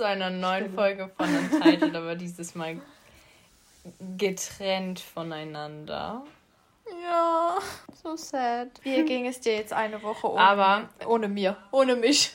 [0.00, 0.76] zu einer neuen Stimmt.
[0.76, 2.80] Folge von Untitled, aber dieses Mal
[4.16, 6.24] getrennt voneinander.
[7.02, 7.58] Ja,
[8.02, 8.68] so sad.
[8.82, 12.34] Wie ging es dir jetzt eine Woche ohne, aber, ohne mir, ohne mich?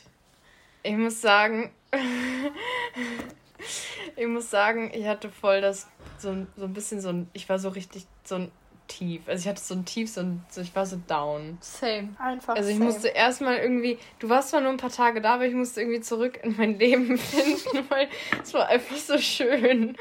[0.84, 1.74] Ich muss sagen,
[4.16, 5.88] ich muss sagen, ich hatte voll das
[6.20, 8.52] so, so ein bisschen so ein, ich war so richtig so ein
[8.88, 9.28] Tief.
[9.28, 11.58] Also ich hatte so ein Tief, so, ein, so ich war so down.
[11.62, 12.16] Same.
[12.20, 12.56] Einfach.
[12.56, 12.86] Also ich same.
[12.86, 16.02] musste erstmal irgendwie, du warst zwar nur ein paar Tage da, aber ich musste irgendwie
[16.02, 18.08] zurück in mein Leben finden, weil
[18.42, 19.98] es war einfach so schön.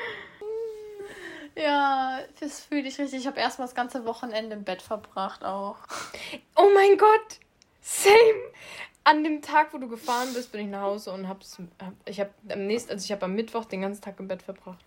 [1.56, 3.20] Ja, das fühle ich richtig.
[3.20, 5.76] Ich habe erstmal das ganze Wochenende im Bett verbracht auch.
[6.56, 7.38] Oh mein Gott!
[7.80, 8.14] Same!
[9.04, 11.58] An dem Tag, wo du gefahren bist, bin ich nach Hause und hab's.
[11.80, 14.42] Hab, ich habe am nächsten, also ich habe am Mittwoch den ganzen Tag im Bett
[14.42, 14.84] verbracht.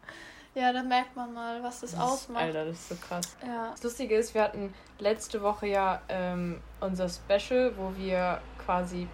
[0.58, 2.46] Ja, da merkt man mal, was das, das ausmacht.
[2.46, 3.38] Alter, das ist so krass.
[3.46, 3.70] Ja.
[3.72, 9.08] Das Lustige ist, wir hatten letzte Woche ja ähm, unser Special, wo wir quasi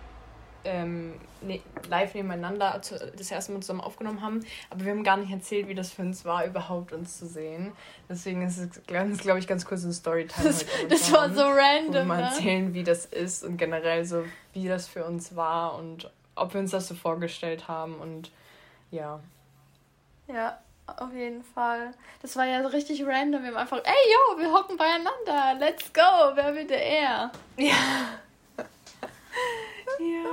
[0.63, 4.39] ähm, ne, live nebeneinander das erste Mal zusammen aufgenommen haben.
[4.69, 7.73] Aber wir haben gar nicht erzählt, wie das für uns war, überhaupt uns zu sehen.
[8.07, 10.65] Deswegen ist es, glaube ich, ganz kurz ein Storytime das.
[10.87, 11.89] Das war so random.
[11.89, 12.27] Wo wir mal ne?
[12.29, 16.61] erzählen, wie das ist und generell so, wie das für uns war und ob wir
[16.61, 18.31] uns das so vorgestellt haben und
[18.91, 19.19] ja.
[20.29, 21.91] Ja, auf jeden Fall.
[22.21, 23.43] Das war ja so richtig random.
[23.43, 25.59] Wir haben einfach, ey, yo, wir hocken beieinander.
[25.59, 26.01] Let's go.
[26.35, 27.31] Wer will der eher?
[27.57, 27.75] Ja.
[29.99, 30.23] Ja.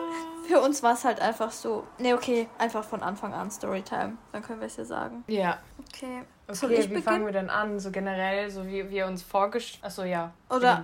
[0.47, 1.87] Für uns war es halt einfach so.
[1.99, 4.17] Ne, okay, einfach von Anfang an Storytime.
[4.33, 5.25] Dann können wir es ja sagen.
[5.27, 5.59] Ja.
[5.87, 6.23] Okay.
[6.49, 7.03] Okay, wie beginnen?
[7.03, 7.79] fangen wir denn an?
[7.79, 9.85] So generell, so wie wir uns vorgestellt.
[9.85, 10.33] Achso, ja.
[10.49, 10.83] Oder.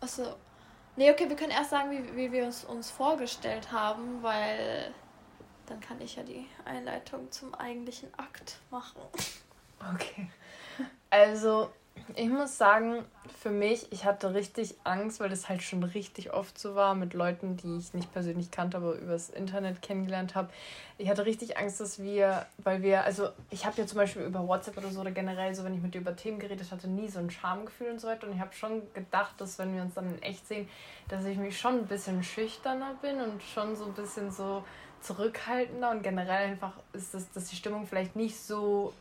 [0.00, 0.22] Achso.
[0.96, 4.92] Ne, okay, wir können erst sagen, wie, wie wir uns, uns vorgestellt haben, weil
[5.70, 9.00] dann kann ich ja die Einleitung zum eigentlichen Akt machen.
[9.94, 10.28] Okay.
[11.10, 11.70] Also,
[12.14, 13.04] ich muss sagen,
[13.40, 17.14] für mich, ich hatte richtig Angst, weil das halt schon richtig oft so war mit
[17.14, 20.48] Leuten, die ich nicht persönlich kannte, aber übers Internet kennengelernt habe.
[20.96, 24.46] Ich hatte richtig Angst, dass wir, weil wir, also ich habe ja zum Beispiel über
[24.46, 27.08] WhatsApp oder so oder generell so, wenn ich mit dir über Themen geredet hatte, nie
[27.08, 28.26] so ein Schamgefühl und so weiter.
[28.26, 30.68] Und ich habe schon gedacht, dass wenn wir uns dann in echt sehen,
[31.08, 34.64] dass ich mich schon ein bisschen schüchterner bin und schon so ein bisschen so
[35.00, 38.92] zurückhaltender und generell einfach ist das, dass die Stimmung vielleicht nicht so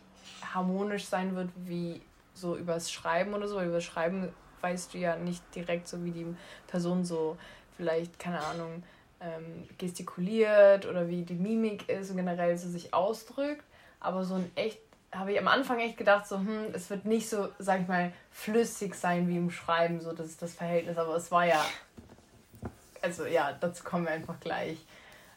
[0.53, 2.01] harmonisch sein wird wie
[2.33, 4.29] so übers Schreiben oder so, weil übers Schreiben
[4.61, 6.25] weißt du ja nicht direkt so, wie die
[6.67, 7.37] Person so
[7.75, 8.83] vielleicht, keine Ahnung,
[9.21, 13.63] ähm, gestikuliert oder wie die Mimik ist und generell so sich ausdrückt.
[13.99, 14.79] Aber so ein echt,
[15.11, 18.11] habe ich am Anfang echt gedacht, so, hm, es wird nicht so, sag ich mal,
[18.31, 20.97] flüssig sein wie im Schreiben, so das ist das Verhältnis.
[20.97, 21.63] Aber es war ja,
[23.01, 24.77] also ja, dazu kommen wir einfach gleich.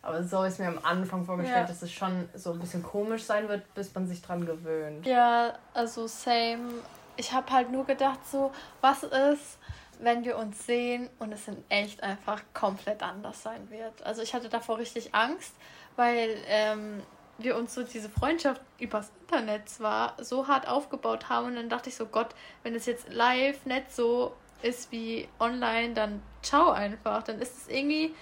[0.03, 1.67] Aber so ist mir am Anfang vorgestellt, ja.
[1.67, 5.05] dass es schon so ein bisschen komisch sein wird, bis man sich dran gewöhnt.
[5.07, 6.73] Ja, also same.
[7.17, 8.51] Ich habe halt nur gedacht, so,
[8.81, 9.59] was ist,
[9.99, 14.03] wenn wir uns sehen und es in echt einfach komplett anders sein wird.
[14.03, 15.53] Also ich hatte davor richtig Angst,
[15.97, 17.03] weil ähm,
[17.37, 21.91] wir uns so diese Freundschaft übers Internet zwar so hart aufgebaut haben und dann dachte
[21.91, 27.23] ich so, Gott, wenn es jetzt live nicht so ist wie online, dann ciao einfach.
[27.23, 28.15] Dann ist es irgendwie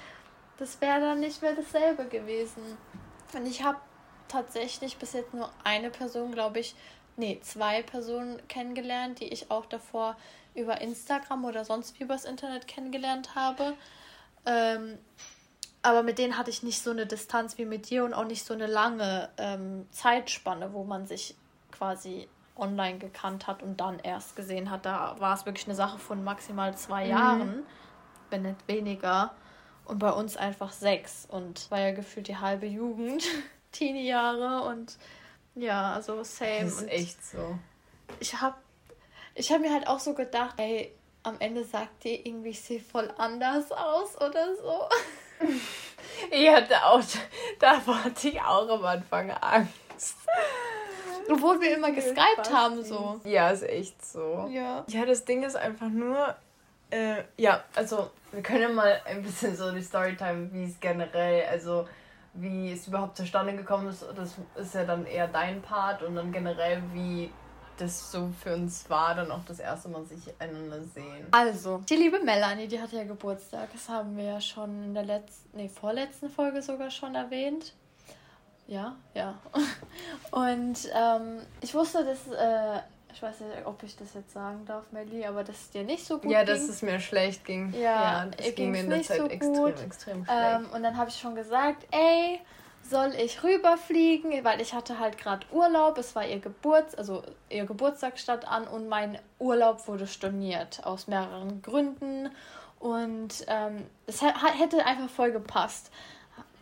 [0.58, 2.62] das wäre dann nicht mehr dasselbe gewesen.
[3.34, 3.78] Und ich habe
[4.28, 6.74] tatsächlich bis jetzt nur eine Person, glaube ich,
[7.16, 10.16] nee, zwei Personen kennengelernt, die ich auch davor
[10.54, 13.74] über Instagram oder sonst wie übers Internet kennengelernt habe.
[14.46, 14.98] Ähm,
[15.82, 18.44] aber mit denen hatte ich nicht so eine Distanz wie mit dir und auch nicht
[18.44, 21.36] so eine lange ähm, Zeitspanne, wo man sich
[21.70, 24.84] quasi online gekannt hat und dann erst gesehen hat.
[24.84, 27.10] Da war es wirklich eine Sache von maximal zwei mhm.
[27.10, 27.62] Jahren,
[28.30, 29.32] wenn nicht weniger.
[29.88, 31.26] Und bei uns einfach sechs.
[31.28, 33.24] Und war ja gefühlt die halbe Jugend,
[33.72, 34.96] Teenie-Jahre und
[35.54, 36.64] ja, also same.
[36.64, 37.58] Das ist und echt so.
[38.20, 38.62] Ich hab,
[39.34, 40.94] ich hab mir halt auch so gedacht, ey,
[41.24, 44.88] am Ende sagt die irgendwie, ich sehe voll anders aus oder so.
[46.30, 47.02] ich hatte auch,
[47.58, 50.16] davor hatte ich auch am Anfang Angst.
[51.30, 53.20] Obwohl wir immer geskypt haben, so.
[53.24, 54.48] Ja, ist echt so.
[54.50, 54.84] Ja.
[54.88, 56.36] Ja, das Ding ist einfach nur,
[56.90, 61.46] äh, ja, also wir können ja mal ein bisschen so die Storytime, wie es generell,
[61.50, 61.86] also
[62.34, 66.30] wie es überhaupt zustande gekommen ist, das ist ja dann eher dein Part und dann
[66.30, 67.30] generell, wie
[67.78, 71.26] das so für uns war, dann auch das erste Mal sich einander sehen.
[71.30, 73.68] Also, die liebe Melanie, die hatte ja Geburtstag.
[73.72, 77.74] Das haben wir ja schon in der letzten, nee, vorletzten Folge sogar schon erwähnt.
[78.66, 79.38] Ja, ja.
[80.30, 82.82] Und ähm, ich wusste, dass äh,
[83.12, 86.04] ich weiß nicht, ob ich das jetzt sagen darf, Melly, aber dass es dir nicht
[86.04, 86.48] so gut ja, ging.
[86.48, 87.72] Ja, dass es mir schlecht ging.
[87.72, 90.40] Ja, ja es ging mir in der Zeit so extrem, extrem schlecht.
[90.40, 92.40] Ähm, und dann habe ich schon gesagt, ey,
[92.88, 97.66] soll ich rüberfliegen, weil ich hatte halt gerade Urlaub, es war ihr Geburts, also ihr
[97.66, 102.30] Geburtstag stand an und mein Urlaub wurde storniert aus mehreren Gründen
[102.78, 105.90] und ähm, es hätte einfach voll gepasst.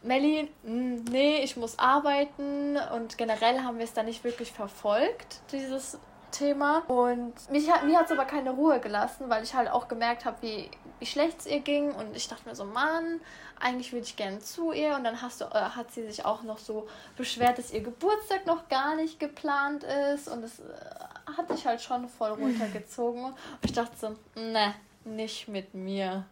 [0.02, 5.40] Melli, hm, nee, ich muss arbeiten und generell haben wir es dann nicht wirklich verfolgt,
[5.52, 5.98] dieses
[6.38, 6.80] Thema.
[6.88, 10.24] Und mich hat, mir hat es aber keine Ruhe gelassen, weil ich halt auch gemerkt
[10.24, 11.92] habe, wie, wie schlecht es ihr ging.
[11.92, 13.20] Und ich dachte mir so, Mann,
[13.58, 14.94] eigentlich würde ich gerne zu ihr.
[14.94, 16.86] Und dann hast du, äh, hat sie sich auch noch so
[17.16, 19.84] beschwert, dass ihr Geburtstag noch gar nicht geplant
[20.14, 20.28] ist.
[20.28, 23.24] Und das äh, hat sich halt schon voll runtergezogen.
[23.24, 24.74] Und ich dachte so, ne,
[25.04, 26.24] nicht mit mir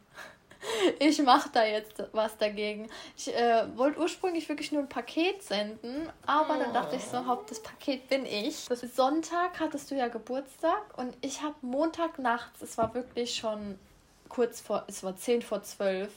[0.99, 2.89] ich mache da jetzt was dagegen.
[3.17, 6.63] Ich äh, wollte ursprünglich wirklich nur ein Paket senden, aber oh.
[6.63, 8.67] dann dachte ich so, Haupt das Paket bin ich.
[8.69, 13.35] Das ist Sonntag hattest du ja Geburtstag und ich habe Montag nachts, es war wirklich
[13.35, 13.79] schon
[14.29, 16.11] kurz vor, es war 10 vor 12,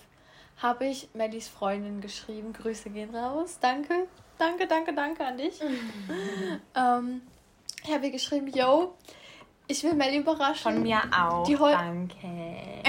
[0.61, 2.53] habe ich Mellies Freundin geschrieben.
[2.53, 3.57] Grüße gehen raus.
[3.61, 4.07] Danke,
[4.37, 5.59] danke, danke, danke an dich.
[6.75, 7.21] ähm,
[7.83, 8.95] ich habe ihr geschrieben, yo,
[9.67, 10.73] ich will Melly überraschen.
[10.73, 11.45] Von mir auch.
[11.71, 12.83] danke.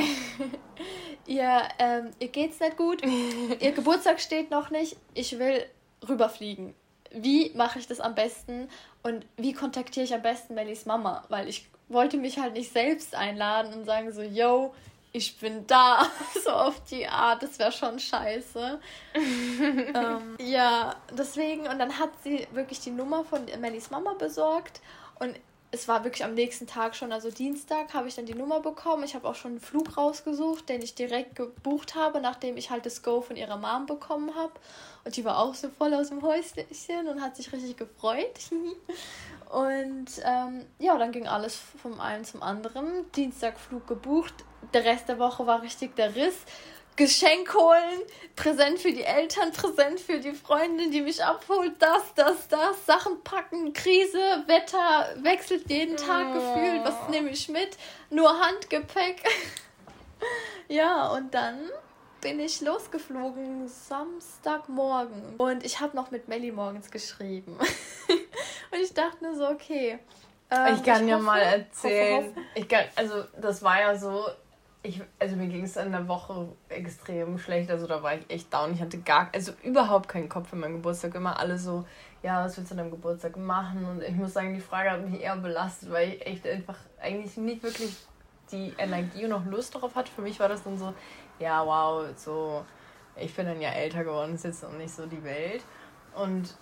[1.29, 3.03] Ihr, ähm, ihr geht's nicht gut.
[3.61, 4.97] ihr Geburtstag steht noch nicht.
[5.15, 5.65] Ich will
[6.09, 6.75] rüberfliegen.
[7.13, 8.69] Wie mache ich das am besten?
[9.03, 11.25] Und wie kontaktiere ich am besten Mellys Mama?
[11.29, 14.75] Weil ich wollte mich halt nicht selbst einladen und sagen so, yo,
[15.13, 16.07] ich bin da.
[16.45, 17.43] so auf die Art.
[17.43, 18.81] Das wäre schon scheiße.
[19.15, 21.67] ähm, ja, deswegen.
[21.67, 24.81] Und dann hat sie wirklich die Nummer von Mellys Mama besorgt.
[25.19, 25.35] Und
[25.71, 29.05] es war wirklich am nächsten Tag schon, also Dienstag, habe ich dann die Nummer bekommen.
[29.05, 32.87] Ich habe auch schon einen Flug rausgesucht, den ich direkt gebucht habe, nachdem ich halt
[32.87, 34.53] das Go von ihrer Mom bekommen habe.
[35.05, 38.39] Und die war auch so voll aus dem Häuschen und hat sich richtig gefreut.
[39.51, 43.11] und ähm, ja, dann ging alles vom einen zum anderen.
[43.13, 44.35] Dienstag Flug gebucht.
[44.73, 46.37] Der Rest der Woche war richtig der Riss.
[46.99, 48.03] Geschenk holen,
[48.35, 53.23] Präsent für die Eltern, Präsent für die Freundin, die mich abholt, das, das, das, Sachen
[53.23, 56.35] packen, Krise, Wetter wechselt jeden Tag oh.
[56.35, 57.79] gefühlt, was nehme ich mit?
[58.11, 59.23] Nur Handgepäck.
[60.69, 61.71] ja, und dann
[62.21, 67.57] bin ich losgeflogen Samstagmorgen und ich habe noch mit Melly morgens geschrieben.
[68.73, 70.01] und ich dachte nur so, okay.
[70.51, 72.27] Ähm, ich kann ich ja hoffe, mal erzählen.
[72.27, 72.47] Hoffe, hoffe.
[72.57, 74.27] Ich kann, also das war ja so,
[74.83, 77.71] ich, also mir ging es in der Woche extrem schlecht.
[77.71, 78.73] Also da war ich echt down.
[78.73, 81.15] Ich hatte gar, also überhaupt keinen Kopf für meinen Geburtstag.
[81.15, 81.85] Immer alle so,
[82.23, 83.85] ja, was willst du an deinem Geburtstag machen?
[83.85, 87.37] Und ich muss sagen, die Frage hat mich eher belastet, weil ich echt einfach eigentlich
[87.37, 87.97] nicht wirklich
[88.53, 90.11] die Energie und auch Lust darauf hatte.
[90.13, 90.95] Für mich war das dann so,
[91.39, 92.65] ja, wow, so,
[93.17, 95.63] ich bin dann ja älter geworden, ist jetzt noch nicht so die Welt.
[96.15, 96.57] Und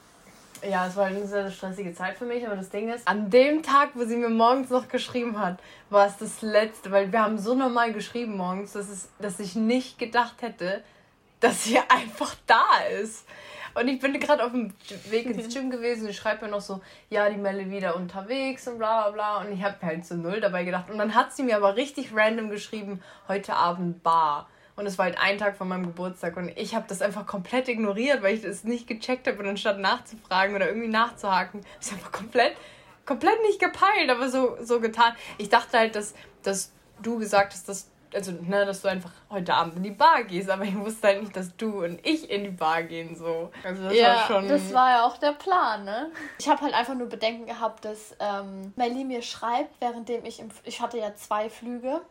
[0.69, 3.63] ja, es war eine sehr stressige Zeit für mich, aber das Ding ist, an dem
[3.63, 5.59] Tag, wo sie mir morgens noch geschrieben hat,
[5.91, 9.55] war es das letzte, weil wir haben so normal geschrieben morgens, dass, es, dass ich
[9.55, 10.83] nicht gedacht hätte,
[11.41, 12.65] dass sie einfach da
[13.03, 13.27] ist.
[13.75, 14.73] Und ich bin gerade auf dem
[15.11, 16.81] Weg ins Gym gewesen und ich schreibe mir noch so,
[17.11, 19.41] ja, die Melle wieder unterwegs und bla bla bla.
[19.43, 20.89] Und ich habe halt so null dabei gedacht.
[20.89, 24.49] Und dann hat sie mir aber richtig random geschrieben, heute Abend Bar.
[24.77, 27.67] Und es war halt ein Tag von meinem Geburtstag und ich habe das einfach komplett
[27.67, 32.13] ignoriert, weil ich das nicht gecheckt habe und anstatt nachzufragen oder irgendwie nachzuhaken, ich einfach
[32.13, 32.55] komplett,
[33.07, 35.15] komplett nicht gepeilt, aber so, so getan.
[35.39, 39.55] Ich dachte halt, dass, dass du gesagt hast, dass, also, ne, dass du einfach heute
[39.55, 42.45] Abend in die Bar gehst, aber ich wusste halt nicht, dass du und ich in
[42.45, 43.51] die Bar gehen, so.
[43.65, 44.49] Also das ja, war schon...
[44.49, 46.11] das war ja auch der Plan, ne?
[46.39, 50.51] Ich habe halt einfach nur Bedenken gehabt, dass ähm, Melly mir schreibt, währenddem ich im...
[50.65, 52.03] Ich hatte ja zwei Flüge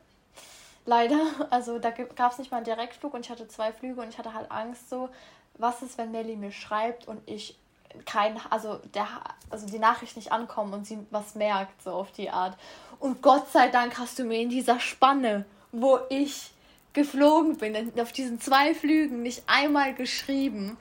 [0.86, 1.20] Leider.
[1.50, 4.18] Also da gab es nicht mal einen Direktflug und ich hatte zwei Flüge und ich
[4.18, 5.10] hatte halt Angst so,
[5.58, 7.58] was ist, wenn Melly mir schreibt und ich
[8.06, 9.08] kein, also der,
[9.50, 12.58] also die Nachricht nicht ankommt und sie was merkt, so auf die Art.
[13.00, 16.52] Und Gott sei Dank hast du mir in dieser Spanne, wo ich
[16.94, 20.78] geflogen bin, auf diesen zwei Flügen nicht einmal geschrieben.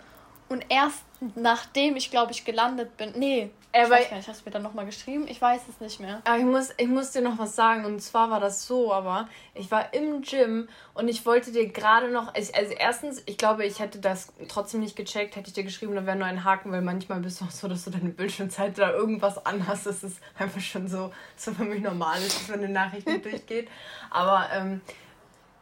[0.49, 1.03] Und erst
[1.35, 3.13] nachdem ich, glaube ich, gelandet bin.
[3.17, 3.51] Nee,
[3.83, 5.27] ich weiß gar nicht, hast du mir dann nochmal geschrieben?
[5.27, 6.23] Ich weiß es nicht mehr.
[6.25, 7.85] Aber ich muss, ich muss dir noch was sagen.
[7.85, 12.11] Und zwar war das so, aber ich war im Gym und ich wollte dir gerade
[12.11, 12.33] noch.
[12.35, 15.95] Also, also, erstens, ich glaube, ich hätte das trotzdem nicht gecheckt, hätte ich dir geschrieben,
[15.95, 18.79] da wäre nur ein Haken, weil manchmal bist du auch so, dass du deine Bildschirmzeit
[18.79, 19.87] da irgendwas anhast.
[19.87, 23.69] Das ist einfach schon so, so für mich normal ist, wenn eine Nachricht nicht durchgeht.
[24.11, 24.83] Aber ähm,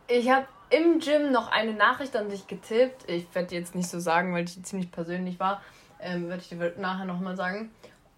[0.06, 3.08] ich habe im Gym noch eine Nachricht an dich getippt.
[3.08, 5.62] Ich werde jetzt nicht so sagen, weil die ziemlich persönlich war.
[6.00, 7.70] Ähm, werde ich dir nachher nochmal sagen.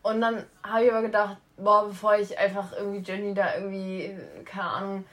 [0.05, 4.69] Und dann habe ich aber gedacht, boah, bevor ich einfach irgendwie Jenny da irgendwie, keine
[4.69, 5.05] Ahnung,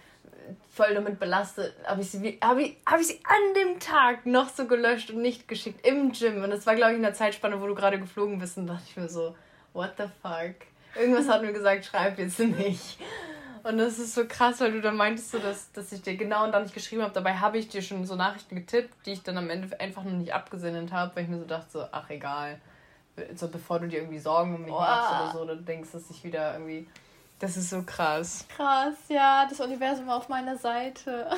[0.70, 4.50] voll damit belastet, habe ich, sie, hab ich, hab ich sie an dem Tag noch
[4.50, 6.44] so gelöscht und nicht geschickt im Gym.
[6.44, 8.58] Und das war, glaube ich, in der Zeitspanne, wo du gerade geflogen bist.
[8.58, 9.34] Und dachte ich mir so,
[9.72, 10.56] what the fuck?
[11.00, 13.00] Irgendwas hat mir gesagt, schreib jetzt nicht.
[13.64, 16.44] Und das ist so krass, weil du dann meintest, so, dass, dass ich dir genau
[16.44, 17.14] und dann nicht geschrieben habe.
[17.14, 20.12] Dabei habe ich dir schon so Nachrichten getippt, die ich dann am Ende einfach noch
[20.12, 22.60] nicht abgesendet habe, weil ich mir so dachte, so, ach egal
[23.36, 24.80] so bevor du dir irgendwie Sorgen um mich wow.
[24.80, 26.88] machst oder so, oder denkst, dass ich wieder irgendwie.
[27.40, 28.46] Das ist so krass.
[28.56, 31.30] Krass, ja, das Universum war auf meiner Seite.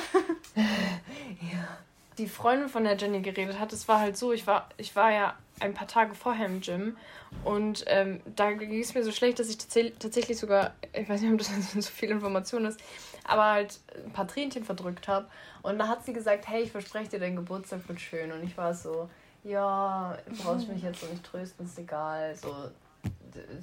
[0.54, 1.78] ja.
[2.18, 5.10] die Freundin von der Jenny geredet hat, es war halt so, ich war, ich war
[5.10, 6.96] ja ein paar Tage vorher im Gym
[7.42, 11.32] und ähm, da ging es mir so schlecht, dass ich tatsächlich sogar, ich weiß nicht,
[11.32, 12.80] ob das so viel Information ist,
[13.24, 15.26] aber halt ein paar Tränchen verdrückt habe.
[15.62, 18.32] Und da hat sie gesagt, hey, ich verspreche dir, dein Geburtstag wird schön.
[18.32, 19.08] Und ich war so,
[19.44, 22.34] ja, brauchst mich jetzt so nicht trösten, ist egal.
[22.34, 22.48] So,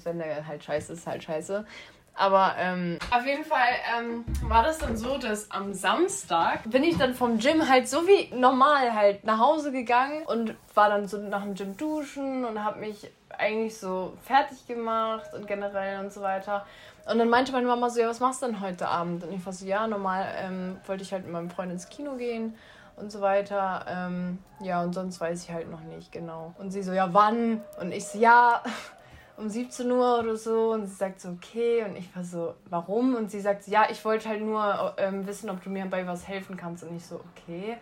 [0.04, 1.66] wenn der halt scheiße ist, halt scheiße.
[2.14, 6.98] Aber ähm, auf jeden Fall ähm, war das dann so, dass am Samstag bin ich
[6.98, 11.18] dann vom Gym halt so wie normal halt nach Hause gegangen und war dann so
[11.18, 16.22] nach dem Gym duschen und habe mich eigentlich so fertig gemacht und generell und so
[16.22, 16.66] weiter.
[17.10, 19.24] Und dann meinte meine Mama so, ja, was machst du denn heute Abend?
[19.24, 22.16] Und ich war so, ja, normal ähm, wollte ich halt mit meinem Freund ins Kino
[22.18, 22.56] gehen
[23.02, 23.86] und so weiter.
[23.88, 26.54] Ähm, ja, und sonst weiß ich halt noch nicht genau.
[26.58, 27.62] Und sie so, ja, wann?
[27.80, 28.62] Und ich so, ja,
[29.38, 30.72] um 17 Uhr oder so.
[30.72, 31.84] Und sie sagt so, okay.
[31.84, 33.16] Und ich war so, warum?
[33.16, 36.28] Und sie sagt, ja, ich wollte halt nur ähm, wissen, ob du mir bei was
[36.28, 36.84] helfen kannst.
[36.84, 37.78] Und ich so, okay.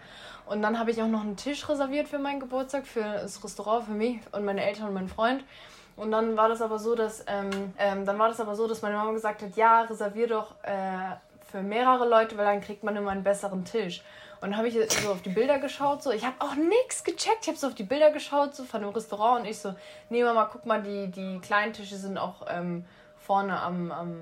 [0.45, 3.85] Und dann habe ich auch noch einen Tisch reserviert für meinen Geburtstag, für das Restaurant,
[3.85, 5.43] für mich und meine Eltern und meinen Freund.
[5.95, 8.81] Und dann war das aber so, dass ähm, ähm, dann war das aber so, dass
[8.81, 11.17] meine Mama gesagt hat, ja, reservier doch äh,
[11.51, 14.01] für mehrere Leute, weil dann kriegt man immer einen besseren Tisch.
[14.41, 17.39] Und habe ich so auf die Bilder geschaut, so ich habe auch nichts gecheckt.
[17.41, 19.75] Ich habe so auf die Bilder geschaut, so von dem Restaurant und ich so,
[20.10, 22.86] nee Mama, guck mal, die, die kleinen Tische sind auch ähm,
[23.17, 24.22] vorne am, am,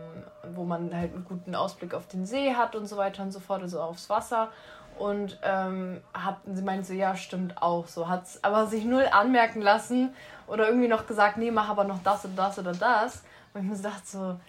[0.55, 3.39] wo man halt einen guten Ausblick auf den See hat und so weiter und so
[3.39, 4.50] fort, also aufs Wasser.
[4.97, 8.09] Und ähm, hat, sie meinte so, ja, stimmt auch so.
[8.09, 10.15] Hat es aber sich null anmerken lassen
[10.47, 13.24] oder irgendwie noch gesagt, nee, mach aber noch das und das oder das.
[13.53, 14.39] Und ich mir so dachte so,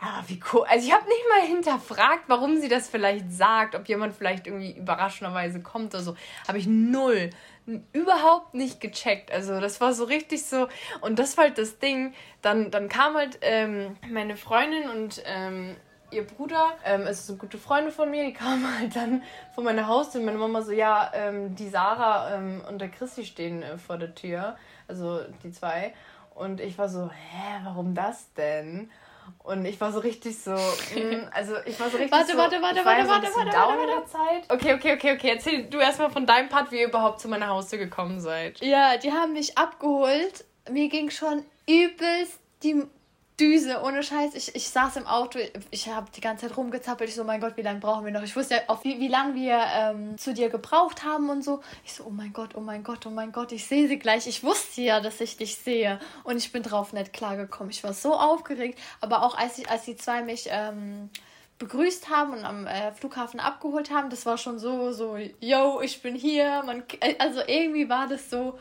[0.00, 0.64] ja, wie cool.
[0.68, 4.72] Also ich habe nicht mal hinterfragt, warum sie das vielleicht sagt, ob jemand vielleicht irgendwie
[4.72, 6.16] überraschenderweise kommt oder so.
[6.46, 7.30] Habe ich null,
[7.92, 9.32] überhaupt nicht gecheckt.
[9.32, 10.68] Also das war so richtig so.
[11.00, 12.14] Und das war halt das Ding.
[12.42, 15.74] Dann, dann kam halt ähm, meine Freundin und ähm,
[16.10, 19.22] ihr Bruder, ähm, es ist eine gute Freundin von mir, die kam halt dann
[19.54, 20.20] vor meiner Haustür.
[20.22, 24.14] Meine Mama so, ja, ähm, die Sarah ähm, und der Christi stehen äh, vor der
[24.14, 25.92] Tür, also die zwei.
[26.36, 28.90] Und ich war so, hä, warum das denn?
[29.38, 30.56] Und ich war so richtig so, mh,
[31.00, 33.56] mm, also ich war so richtig warte, so, warte, warte, warte, so warte, warte, warte,
[33.56, 34.10] warte, warte.
[34.10, 34.52] Zeit.
[34.52, 35.30] Okay, okay, okay, okay.
[35.34, 38.60] Erzähl du erstmal von deinem Part, wie ihr überhaupt zu meiner Haustür gekommen seid.
[38.60, 40.44] Ja, die haben mich abgeholt.
[40.70, 42.84] Mir ging schon übelst die
[43.38, 44.34] Düse, ohne Scheiß.
[44.34, 45.38] Ich, ich saß im Auto,
[45.70, 47.08] ich habe die ganze Zeit rumgezappelt.
[47.08, 48.22] Ich so, mein Gott, wie lange brauchen wir noch?
[48.22, 51.60] Ich wusste ja auch, wie, wie lange wir ähm, zu dir gebraucht haben und so.
[51.84, 54.26] Ich so, oh mein Gott, oh mein Gott, oh mein Gott, ich sehe sie gleich.
[54.26, 56.00] Ich wusste ja, dass ich dich sehe.
[56.24, 57.70] Und ich bin drauf nicht klargekommen.
[57.70, 58.78] Ich war so aufgeregt.
[59.00, 61.08] Aber auch als, ich, als die zwei mich ähm,
[61.58, 66.02] begrüßt haben und am äh, Flughafen abgeholt haben, das war schon so, so, yo, ich
[66.02, 66.64] bin hier.
[66.66, 66.82] Man,
[67.20, 68.58] also irgendwie war das so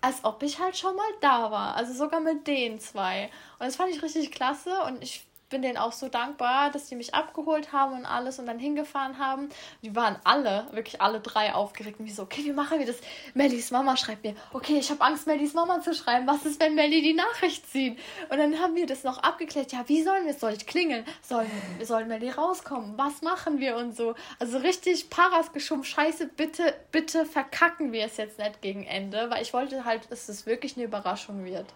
[0.00, 1.76] als ob ich halt schon mal da war.
[1.76, 3.30] Also sogar mit den zwei.
[3.58, 6.94] Und das fand ich richtig klasse und ich bin denen auch so dankbar, dass die
[6.94, 9.48] mich abgeholt haben und alles und dann hingefahren haben.
[9.82, 12.00] Die waren alle, wirklich alle drei aufgeregt.
[12.00, 12.96] Und wie so, okay, wie machen wir das?
[13.34, 16.26] Mellys Mama schreibt mir, okay, ich habe Angst, Mellys Mama zu schreiben.
[16.26, 17.98] Was ist, wenn Melly die Nachricht sieht?
[18.30, 19.72] Und dann haben wir das noch abgeklärt.
[19.72, 20.40] Ja, wie sollen wir es?
[20.40, 21.04] Soll ich klingeln?
[21.22, 21.46] Soll,
[21.82, 22.96] soll Melly rauskommen?
[22.96, 24.14] Was machen wir und so?
[24.38, 25.84] Also richtig Paras geschoben.
[25.84, 30.28] Scheiße, bitte, bitte verkacken wir es jetzt nicht gegen Ende, weil ich wollte halt, dass
[30.28, 31.66] es wirklich eine Überraschung wird.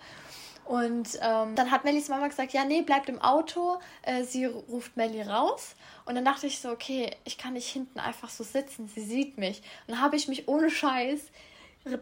[0.65, 3.79] Und ähm, dann hat Mellys Mama gesagt, ja, nee, bleibt im Auto.
[4.03, 5.75] Äh, sie ruft Melly raus.
[6.07, 8.89] Und dann dachte ich so, okay, ich kann nicht hinten einfach so sitzen.
[8.89, 9.59] Sie sieht mich.
[9.87, 11.21] Und dann habe ich mich ohne Scheiß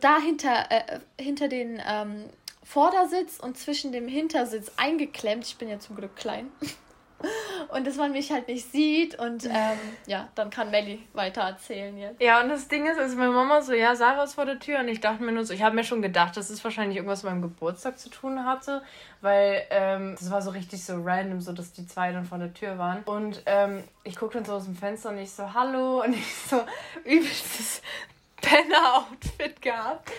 [0.01, 2.25] da hinter, äh, hinter den ähm,
[2.63, 5.45] Vordersitz und zwischen dem Hintersitz eingeklemmt.
[5.45, 6.51] Ich bin ja zum Glück klein.
[7.69, 11.97] und dass man mich halt nicht sieht und ähm, ja, dann kann Melly weiter erzählen
[11.97, 12.21] jetzt.
[12.21, 14.81] Ja, und das Ding ist, also meine Mama so, ja, Sarah ist vor der Tür
[14.81, 17.23] und ich dachte mir nur so, ich habe mir schon gedacht, dass es wahrscheinlich irgendwas
[17.23, 18.83] mit meinem Geburtstag zu tun hatte,
[19.21, 22.79] weil ähm, war so richtig so random, so dass die zwei dann vor der Tür
[22.79, 26.15] waren und ähm, ich gucke dann so aus dem Fenster und ich so, hallo und
[26.15, 26.61] ich so
[27.05, 27.83] übelstes
[28.43, 30.11] Penner-Outfit gehabt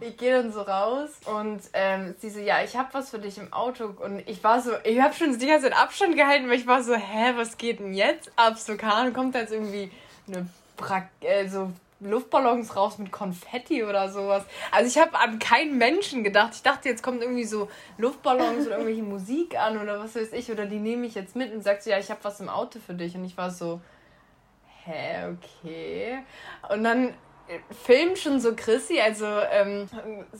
[0.00, 3.38] ich gehe dann so raus und ähm, sie so, ja, ich habe was für dich
[3.38, 3.84] im Auto.
[4.02, 6.82] Und ich war so, ich habe schon die ganze Zeit Abstand gehalten, weil ich war
[6.82, 8.58] so, hä, was geht denn jetzt ab?
[8.58, 9.90] So, keine kommt da jetzt irgendwie
[10.26, 14.44] eine pra äh, so Luftballons raus mit Konfetti oder sowas.
[14.70, 16.54] Also ich habe an keinen Menschen gedacht.
[16.54, 20.50] Ich dachte, jetzt kommt irgendwie so Luftballons oder irgendwelche Musik an oder was weiß ich.
[20.50, 22.78] Oder die nehme ich jetzt mit und sagt so, ja, ich habe was im Auto
[22.78, 23.14] für dich.
[23.14, 23.82] Und ich war so,
[24.84, 26.20] hä, okay.
[26.70, 27.12] Und dann
[27.84, 29.88] filmt schon so Chrissy, also, ähm,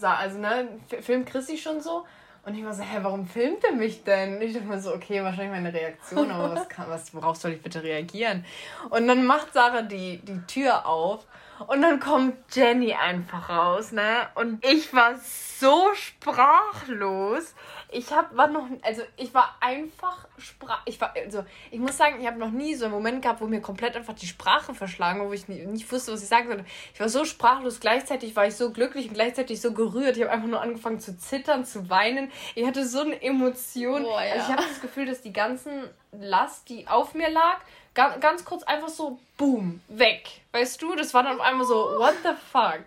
[0.00, 0.68] also ne,
[1.00, 2.04] filmt Chrissy schon so.
[2.44, 4.40] Und ich war so, hä, warum filmt er mich denn?
[4.40, 7.62] Ich dachte mir so, okay, wahrscheinlich meine Reaktion, aber was kann, was, worauf soll ich
[7.62, 8.44] bitte reagieren?
[8.88, 11.26] Und dann macht Sarah die, die Tür auf
[11.66, 14.28] Und dann kommt Jenny einfach raus, ne?
[14.34, 17.54] Und ich war so sprachlos.
[17.90, 22.20] Ich hab, war noch, also ich war einfach sprach, ich war, also ich muss sagen,
[22.20, 25.26] ich habe noch nie so einen Moment gehabt, wo mir komplett einfach die Sprache verschlagen,
[25.26, 26.64] wo ich nicht, nicht wusste, was ich sagen sollte.
[26.94, 30.16] Ich war so sprachlos, gleichzeitig war ich so glücklich und gleichzeitig so gerührt.
[30.16, 32.30] Ich habe einfach nur angefangen zu zittern, zu weinen.
[32.54, 34.02] Ich hatte so eine Emotion.
[34.02, 34.32] Boah, ja.
[34.34, 37.58] Also ich habe das Gefühl, dass die ganzen Last, die auf mir lag,
[37.94, 40.28] ganz, ganz kurz einfach so, boom, weg.
[40.52, 42.84] Weißt du, das war dann auf einmal so, what the fuck?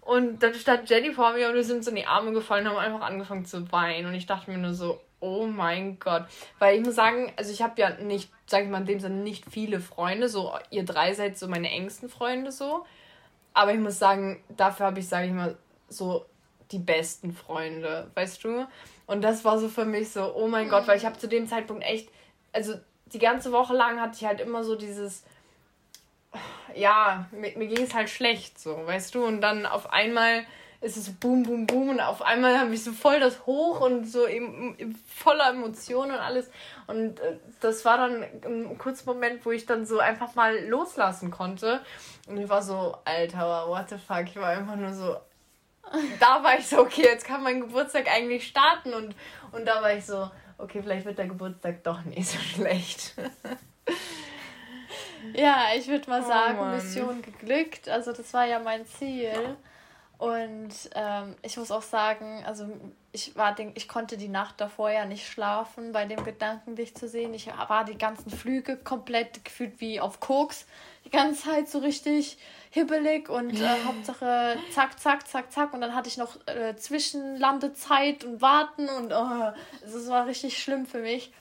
[0.00, 2.74] Und dann stand Jenny vor mir und wir sind so in die Arme gefallen und
[2.74, 4.06] haben einfach angefangen zu weinen.
[4.06, 6.26] Und ich dachte mir nur so, oh mein Gott.
[6.58, 9.16] Weil ich muss sagen, also ich habe ja nicht, sag ich mal in dem Sinne,
[9.16, 10.28] nicht viele Freunde.
[10.28, 12.86] So, ihr drei seid so meine engsten Freunde so.
[13.52, 15.56] Aber ich muss sagen, dafür habe ich, sage ich mal,
[15.88, 16.26] so
[16.70, 18.66] die besten Freunde, weißt du?
[19.06, 21.46] Und das war so für mich so, oh mein Gott, weil ich habe zu dem
[21.48, 22.10] Zeitpunkt echt,
[22.52, 22.74] also
[23.06, 25.24] die ganze Woche lang hatte ich halt immer so dieses,
[26.74, 29.24] ja, mir, mir ging es halt schlecht, so, weißt du?
[29.24, 30.44] Und dann auf einmal
[30.80, 34.04] ist es boom, boom, boom und auf einmal habe ich so voll das Hoch und
[34.04, 34.76] so eben,
[35.08, 36.50] voller Emotionen und alles.
[36.86, 41.30] Und äh, das war dann ein kurzer Moment, wo ich dann so einfach mal loslassen
[41.30, 41.80] konnte.
[42.28, 44.24] Und ich war so, Alter, what the fuck?
[44.26, 45.16] Ich war einfach nur so,
[46.20, 48.94] da war ich so, okay, jetzt kann mein Geburtstag eigentlich starten.
[48.94, 49.14] Und,
[49.52, 53.14] und da war ich so, okay, vielleicht wird der Geburtstag doch nicht so schlecht.
[55.34, 56.76] Ja, ich würde mal oh, sagen, Mann.
[56.76, 57.88] Mission geglückt.
[57.88, 59.56] Also das war ja mein Ziel.
[60.18, 62.66] Und ähm, ich muss auch sagen, also
[63.12, 67.06] ich war ich konnte die Nacht davor ja nicht schlafen bei dem Gedanken, dich zu
[67.06, 67.34] sehen.
[67.34, 70.66] Ich war die ganzen Flüge komplett gefühlt wie auf Koks.
[71.04, 72.38] Die ganze Zeit so richtig
[72.76, 75.72] hibbelig und äh, Hauptsache zack, zack, zack, zack.
[75.72, 79.52] Und dann hatte ich noch äh, Zwischenlandezeit und Warten und oh,
[79.84, 81.32] es war richtig schlimm für mich.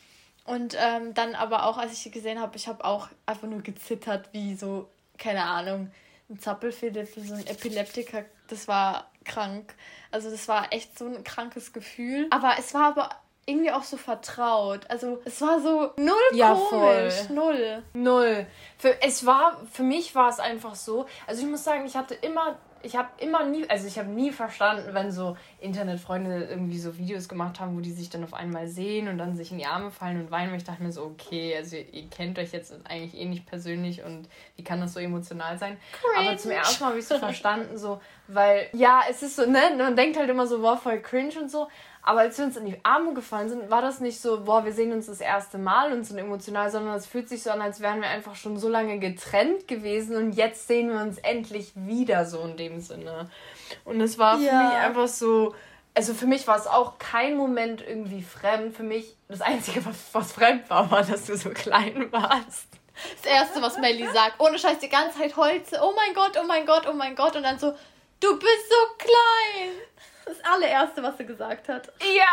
[0.46, 3.62] Und ähm, dann aber auch, als ich sie gesehen habe, ich habe auch einfach nur
[3.62, 4.88] gezittert, wie so,
[5.18, 5.92] keine Ahnung,
[6.30, 8.26] ein Zappelfehler wie so ein Epileptiker.
[8.48, 9.74] Das war krank.
[10.12, 12.28] Also das war echt so ein krankes Gefühl.
[12.30, 13.10] Aber es war aber
[13.46, 14.82] irgendwie auch so vertraut.
[14.90, 17.14] Also es war so null ja, komisch.
[17.28, 17.36] Voll.
[17.36, 17.84] Null.
[17.94, 18.48] Null.
[18.78, 21.06] Für, es war, für mich war es einfach so.
[21.28, 24.32] Also ich muss sagen, ich hatte immer ich habe immer nie, also ich habe nie
[24.32, 28.68] verstanden, wenn so Internetfreunde irgendwie so Videos gemacht haben, wo die sich dann auf einmal
[28.68, 30.52] sehen und dann sich in die Arme fallen und weinen.
[30.52, 33.48] Und ich dachte mir so, okay, also ihr, ihr kennt euch jetzt eigentlich eh nicht
[33.48, 35.78] persönlich und wie kann das so emotional sein?
[35.94, 36.30] Cringe.
[36.30, 39.48] Aber zum ersten Mal habe ich es so verstanden, so, weil, ja, es ist so,
[39.48, 41.68] ne, man denkt halt immer so, wow, voll cringe und so.
[42.08, 44.74] Aber als wir uns in die Arme gefallen sind, war das nicht so, boah, wir
[44.74, 47.80] sehen uns das erste Mal und sind emotional, sondern es fühlt sich so an, als
[47.80, 52.28] wären wir einfach schon so lange getrennt gewesen und jetzt sehen wir uns endlich wieder
[52.28, 53.32] so in dem Sinne.
[53.86, 54.52] Und es war ja.
[54.52, 55.56] für mich einfach so,
[55.96, 58.76] also für mich war es auch kein Moment irgendwie fremd.
[58.76, 62.68] Für mich, das Einzige, was, was fremd war, war, dass du so klein warst.
[63.24, 66.46] Das Erste, was Melly sagt, ohne Scheiß die ganze Zeit Holze, oh mein Gott, oh
[66.46, 67.36] mein Gott, oh mein Gott.
[67.36, 67.74] Und dann so,
[68.20, 69.72] du bist so klein.
[70.26, 71.92] Das allererste, was sie gesagt hat.
[72.02, 72.26] Ja.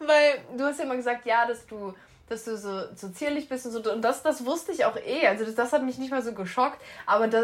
[0.06, 1.94] Weil du hast ja immer gesagt, ja, dass du
[2.28, 3.92] dass du so, so zierlich bist und so.
[3.92, 5.26] Und das, das wusste ich auch eh.
[5.26, 6.80] Also das, das hat mich nicht mal so geschockt.
[7.06, 7.42] Aber da,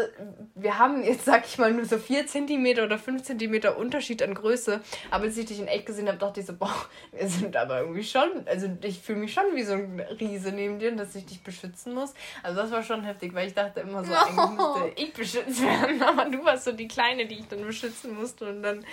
[0.55, 4.33] wir haben jetzt, sag ich mal, nur so 4 cm oder 5 cm Unterschied an
[4.33, 4.81] Größe.
[5.11, 6.75] Aber als ich dich in echt gesehen habe, dachte ich so, boah,
[7.11, 10.79] wir sind aber irgendwie schon, also ich fühle mich schon wie so ein Riese neben
[10.79, 12.13] dir, dass ich dich beschützen muss.
[12.41, 16.01] Also das war schon heftig, weil ich dachte immer so, eigentlich müsste ich beschützt werden.
[16.01, 18.49] Aber du warst so die Kleine, die ich dann beschützen musste.
[18.49, 18.83] Und dann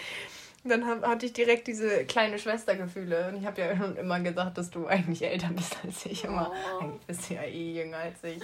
[0.65, 3.29] dann hab, hatte ich direkt diese kleine Schwestergefühle.
[3.29, 6.25] Und ich habe ja schon immer gedacht, dass du eigentlich älter bist als ich.
[6.25, 6.83] Immer, oh.
[6.83, 8.43] eigentlich bist du ja eh jünger als ich.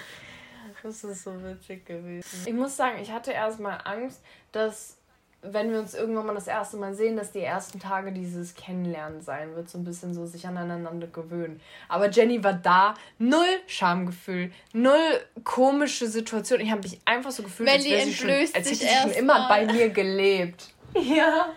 [0.82, 2.26] Das ist so witzig gewesen.
[2.46, 4.22] Ich muss sagen, ich hatte erstmal Angst,
[4.52, 4.98] dass
[5.44, 9.20] wenn wir uns irgendwann mal das erste Mal sehen, dass die ersten Tage dieses Kennenlernen
[9.20, 11.60] sein wird, so ein bisschen so sich aneinander gewöhnen.
[11.88, 16.60] Aber Jenny war da, null Schamgefühl, null komische Situation.
[16.60, 19.48] Ich habe mich einfach so gefühlt, als, wäre sie schon, als hätte sie schon immer
[19.48, 20.70] bei mir gelebt.
[20.94, 21.52] Ja.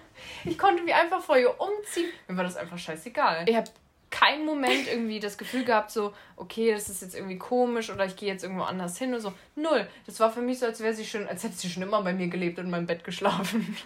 [0.48, 2.10] Ich konnte mich einfach vor ihr umziehen.
[2.28, 3.48] Mir war das einfach scheißegal.
[3.48, 3.70] Ich habe
[4.10, 8.16] keinen Moment irgendwie das Gefühl gehabt, so, okay, das ist jetzt irgendwie komisch oder ich
[8.16, 9.34] gehe jetzt irgendwo anders hin oder so.
[9.56, 9.88] Null.
[10.06, 12.14] Das war für mich so, als wäre sie schon, als hätte sie schon immer bei
[12.14, 13.78] mir gelebt und in meinem Bett geschlafen.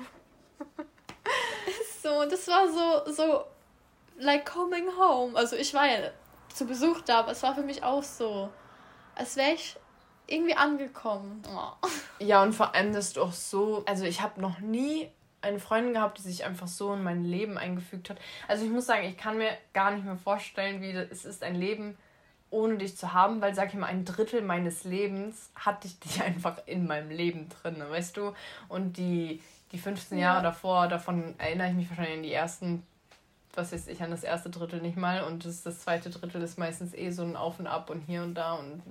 [2.02, 3.44] So, das war so, so,
[4.18, 5.38] like coming home.
[5.38, 6.10] Also ich war ja
[6.54, 8.50] zu Besuch da, aber es war für mich auch so,
[9.16, 9.76] als wäre ich
[10.28, 11.44] irgendwie angekommen.
[11.48, 11.88] Oh.
[12.20, 15.94] Ja, und vor allem das ist doch so, also ich habe noch nie eine Freundin
[15.94, 18.18] gehabt, die sich einfach so in mein Leben eingefügt hat.
[18.48, 21.56] Also ich muss sagen, ich kann mir gar nicht mehr vorstellen, wie es ist, ein
[21.56, 21.98] Leben
[22.52, 26.22] ohne dich zu haben, weil, sag ich mal, ein Drittel meines Lebens hatte ich dich
[26.24, 28.34] einfach in meinem Leben drin, weißt du?
[28.68, 30.34] Und die, die 15 ja.
[30.34, 32.84] Jahre davor, davon erinnere ich mich wahrscheinlich an die ersten,
[33.54, 35.24] was weiß ich, an das erste Drittel nicht mal.
[35.24, 38.22] Und das, das zweite Drittel ist meistens eh so ein Auf und Ab und hier
[38.22, 38.84] und da und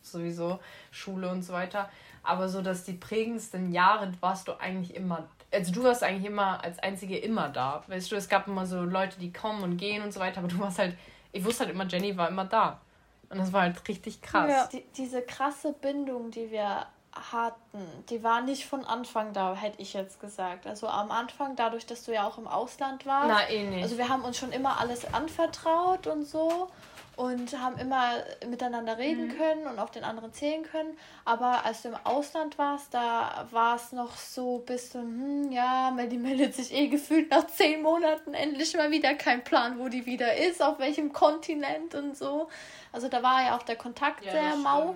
[0.00, 1.90] sowieso Schule und so weiter.
[2.22, 6.62] Aber so, dass die prägendsten Jahre warst du eigentlich immer, also du warst eigentlich immer
[6.62, 7.82] als Einzige immer da.
[7.86, 10.48] Weißt du, es gab immer so Leute, die kommen und gehen und so weiter, aber
[10.48, 10.96] du warst halt,
[11.32, 12.80] ich wusste halt immer, Jenny war immer da.
[13.28, 14.50] Und das war halt richtig krass.
[14.50, 14.66] Ja.
[14.66, 19.92] Die, diese krasse Bindung, die wir hatten, die war nicht von Anfang da, hätte ich
[19.94, 20.66] jetzt gesagt.
[20.66, 23.28] Also am Anfang, dadurch, dass du ja auch im Ausland warst.
[23.28, 23.82] Na, eh nicht.
[23.82, 26.68] Also wir haben uns schon immer alles anvertraut und so
[27.16, 29.36] und haben immer miteinander reden mhm.
[29.36, 30.96] können und auf den anderen zählen können.
[31.24, 35.90] Aber als du im Ausland warst, da war es noch so bis du, hm, ja,
[35.90, 40.06] Melly meldet sich eh gefühlt nach zehn Monaten endlich mal wieder kein Plan, wo die
[40.06, 42.48] wieder ist, auf welchem Kontinent und so.
[42.92, 44.94] Also da war ja auch der Kontakt ja, sehr mau.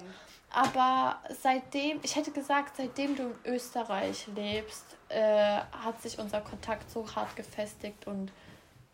[0.51, 6.91] Aber seitdem, ich hätte gesagt, seitdem du in Österreich lebst, äh, hat sich unser Kontakt
[6.91, 8.33] so hart gefestigt und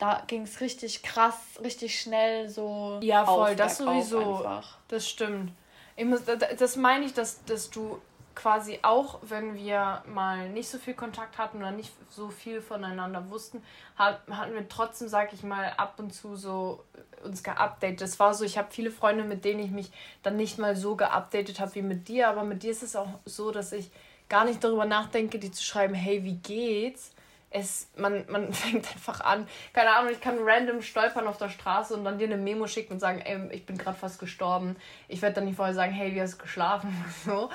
[0.02, 2.98] da ging es richtig krass, richtig schnell so.
[3.02, 4.38] Ja, voll, das sowieso.
[4.38, 4.78] Einfach.
[4.88, 5.52] Das stimmt.
[5.94, 6.22] Ich muss,
[6.58, 8.00] das meine ich, dass, dass du
[8.34, 13.30] quasi auch, wenn wir mal nicht so viel Kontakt hatten oder nicht so viel voneinander
[13.30, 13.62] wussten,
[13.96, 16.82] hatten wir trotzdem, sag ich mal, ab und zu so
[17.22, 18.00] uns geupdatet.
[18.00, 19.92] Das war so, ich habe viele Freunde, mit denen ich mich
[20.24, 23.20] dann nicht mal so geupdatet habe wie mit dir, aber mit dir ist es auch
[23.24, 23.88] so, dass ich
[24.28, 27.12] gar nicht darüber nachdenke, die zu schreiben, hey, wie geht's?
[27.52, 31.94] Es, man, man fängt einfach an, keine Ahnung, ich kann random stolpern auf der Straße
[31.94, 34.76] und dann dir eine Memo schicken und sagen, ey, ich bin gerade fast gestorben.
[35.08, 36.92] Ich werde dann nicht vorher sagen, hey, wie hast du geschlafen?
[37.24, 37.50] so.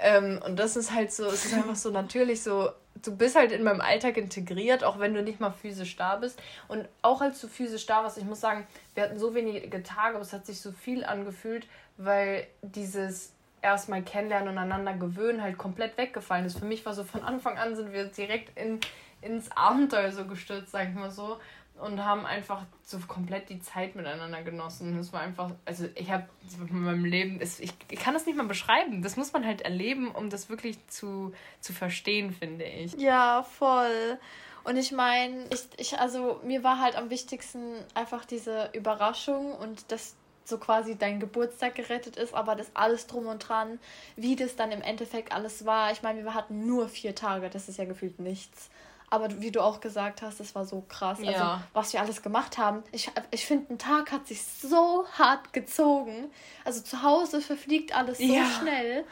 [0.00, 2.70] Ähm, und das ist halt so, es ist einfach so natürlich so,
[3.02, 6.40] du bist halt in meinem Alltag integriert, auch wenn du nicht mal physisch da bist.
[6.68, 10.14] Und auch als du physisch da warst, ich muss sagen, wir hatten so wenige Tage,
[10.14, 15.56] aber es hat sich so viel angefühlt, weil dieses erstmal kennenlernen und einander gewöhnen halt
[15.56, 16.58] komplett weggefallen ist.
[16.58, 18.80] Für mich war so von Anfang an sind wir direkt in,
[19.20, 21.38] ins Abenteuer so gestürzt, sag ich mal so
[21.82, 24.98] und haben einfach so komplett die Zeit miteinander genossen.
[24.98, 26.28] Es war einfach, also ich habe
[26.70, 29.02] in meinem Leben, ich, ich kann das nicht mal beschreiben.
[29.02, 32.94] Das muss man halt erleben, um das wirklich zu, zu verstehen, finde ich.
[32.94, 34.18] Ja, voll.
[34.64, 39.90] Und ich meine, ich, ich, also mir war halt am wichtigsten einfach diese Überraschung und
[39.90, 40.14] dass
[40.44, 43.78] so quasi dein Geburtstag gerettet ist, aber das alles drum und dran,
[44.16, 45.92] wie das dann im Endeffekt alles war.
[45.92, 48.70] Ich meine, wir hatten nur vier Tage, das ist ja gefühlt nichts.
[49.12, 51.18] Aber wie du auch gesagt hast, das war so krass.
[51.18, 51.52] Also, ja.
[51.52, 52.82] Also, was wir alles gemacht haben.
[52.92, 56.30] Ich, ich finde, ein Tag hat sich so hart gezogen.
[56.64, 58.46] Also zu Hause verfliegt alles so ja.
[58.46, 59.04] schnell.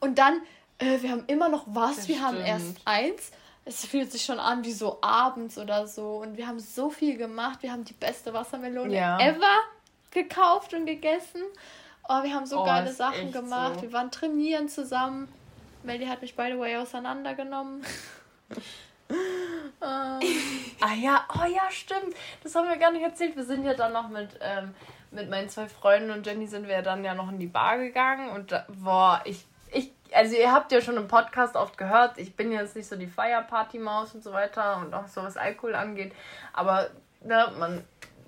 [0.00, 0.40] Und dann,
[0.78, 1.96] äh, wir haben immer noch was.
[1.96, 2.28] Das wir stimmt.
[2.28, 3.32] haben erst eins.
[3.66, 6.22] Es fühlt sich schon an wie so abends oder so.
[6.22, 7.62] Und wir haben so viel gemacht.
[7.62, 9.18] Wir haben die beste Wassermelone ja.
[9.20, 9.60] ever
[10.14, 11.42] gekauft und gegessen.
[12.08, 13.76] Oh, wir haben so oh, geile Sachen gemacht.
[13.76, 13.82] So.
[13.82, 15.28] Wir waren trainieren zusammen.
[15.82, 17.84] Melly hat mich, by the way, auseinandergenommen.
[19.80, 20.20] ah
[20.98, 22.14] ja, oh ja, stimmt.
[22.42, 23.36] Das haben wir gar nicht erzählt.
[23.36, 24.74] Wir sind ja dann noch mit, ähm,
[25.10, 28.30] mit meinen zwei Freunden und Jenny sind wir dann ja noch in die Bar gegangen
[28.30, 32.34] und da, boah, ich, ich, also ihr habt ja schon im Podcast oft gehört, ich
[32.34, 36.12] bin jetzt nicht so die Feierparty-Maus und so weiter und auch so was Alkohol angeht,
[36.52, 36.90] aber
[37.22, 37.84] ne, man,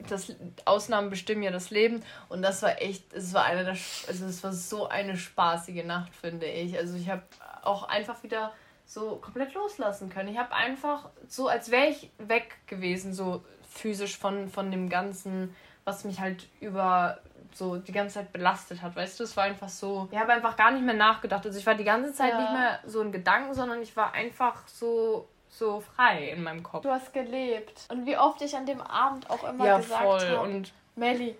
[0.08, 3.76] das Ausnahmen bestimmen ja das Leben und das war echt, es war eine der,
[4.08, 6.76] also es war so eine spaßige Nacht, finde ich.
[6.76, 7.22] Also ich habe
[7.62, 8.52] auch einfach wieder
[8.84, 10.28] so komplett loslassen können.
[10.28, 15.54] Ich habe einfach so, als wäre ich weg gewesen, so physisch von, von dem Ganzen,
[15.84, 17.18] was mich halt über
[17.52, 18.94] so die ganze Zeit belastet hat.
[18.94, 21.44] Weißt du, es war einfach so, ich habe einfach gar nicht mehr nachgedacht.
[21.46, 22.40] Also ich war die ganze Zeit ja.
[22.40, 26.82] nicht mehr so in Gedanken, sondern ich war einfach so so frei in meinem Kopf.
[26.82, 27.86] Du hast gelebt.
[27.90, 30.62] Und wie oft ich an dem Abend auch immer ja, gesagt habe,
[30.96, 31.36] Melli,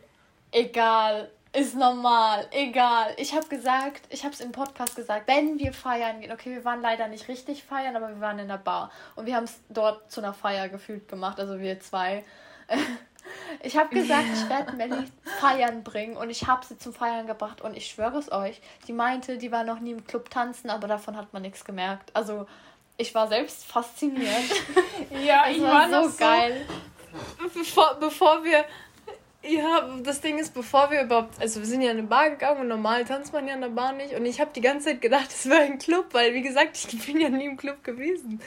[0.52, 3.14] egal, ist normal, egal.
[3.16, 6.64] Ich habe gesagt, ich habe es im Podcast gesagt, wenn wir feiern gehen, okay, wir
[6.64, 9.58] waren leider nicht richtig feiern, aber wir waren in der Bar und wir haben es
[9.70, 12.24] dort zu einer Feier gefühlt gemacht, also wir zwei.
[13.60, 17.60] Ich habe gesagt, ich werde Melly feiern bringen und ich habe sie zum Feiern gebracht
[17.60, 20.86] und ich schwöre es euch, die meinte, die war noch nie im Club tanzen, aber
[20.86, 22.14] davon hat man nichts gemerkt.
[22.14, 22.46] Also
[22.96, 24.26] ich war selbst fasziniert.
[25.24, 26.66] ja, es ich war, war so geil.
[27.54, 28.64] Bevor, bevor wir
[29.48, 32.62] ja, das Ding ist, bevor wir überhaupt, also wir sind ja in eine Bar gegangen
[32.62, 35.00] und normal tanzt man ja in der Bar nicht und ich habe die ganze Zeit
[35.00, 38.40] gedacht, es wäre ein Club, weil wie gesagt, ich bin ja nie im Club gewesen.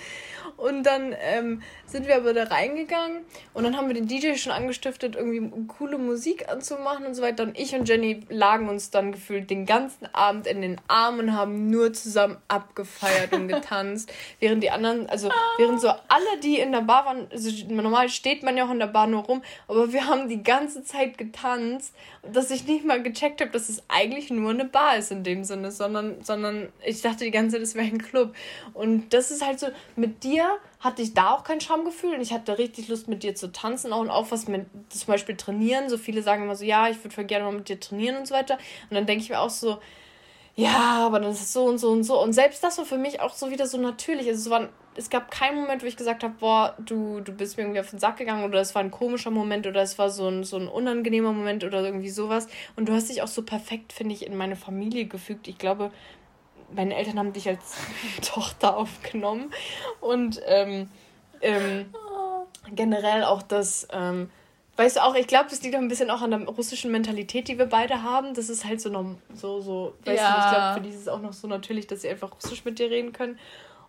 [0.57, 3.21] Und dann ähm, sind wir aber da reingegangen
[3.53, 7.43] und dann haben wir den DJ schon angestiftet, irgendwie coole Musik anzumachen und so weiter.
[7.43, 11.35] Und ich und Jenny lagen uns dann gefühlt den ganzen Abend in den Armen und
[11.35, 14.11] haben nur zusammen abgefeiert und getanzt.
[14.39, 18.43] während die anderen, also während so alle, die in der Bar waren, also normal steht
[18.43, 21.93] man ja auch in der Bar nur rum, aber wir haben die ganze Zeit getanzt,
[22.33, 25.43] dass ich nicht mal gecheckt habe, dass es eigentlich nur eine Bar ist in dem
[25.43, 28.35] Sinne, sondern, sondern ich dachte die ganze Zeit, es wäre ein Club.
[28.73, 30.38] Und das ist halt so, mit dir
[30.79, 33.93] hatte ich da auch kein Schamgefühl und ich hatte richtig Lust mit dir zu tanzen
[33.93, 35.89] auch und auch was mit zum Beispiel trainieren.
[35.89, 38.33] So viele sagen immer so, ja, ich würde gerne mal mit dir trainieren und so
[38.33, 38.57] weiter.
[38.89, 39.79] Und dann denke ich mir auch so,
[40.59, 42.21] ja, aber dann ist es so und so und so.
[42.21, 44.27] Und selbst das war für mich auch so wieder so natürlich.
[44.27, 47.55] Also es, war, es gab keinen Moment, wo ich gesagt habe, boah, du, du bist
[47.55, 50.09] mir irgendwie auf den Sack gegangen oder es war ein komischer Moment oder es war
[50.09, 52.47] so ein, so ein unangenehmer Moment oder irgendwie sowas.
[52.75, 55.47] Und du hast dich auch so perfekt, finde ich, in meine Familie gefügt.
[55.47, 55.91] Ich glaube,
[56.73, 57.75] meine Eltern haben dich als
[58.21, 59.51] Tochter aufgenommen.
[60.01, 60.89] Und ähm,
[61.41, 61.93] ähm,
[62.75, 64.29] generell auch das, ähm,
[64.77, 67.47] weißt du auch, ich glaube, das liegt auch ein bisschen auch an der russischen Mentalität,
[67.47, 68.33] die wir beide haben.
[68.33, 68.89] Das ist halt so,
[69.33, 70.33] so, so weißt ja.
[70.33, 72.65] du, ich glaube, für die ist es auch noch so natürlich, dass sie einfach Russisch
[72.65, 73.39] mit dir reden können.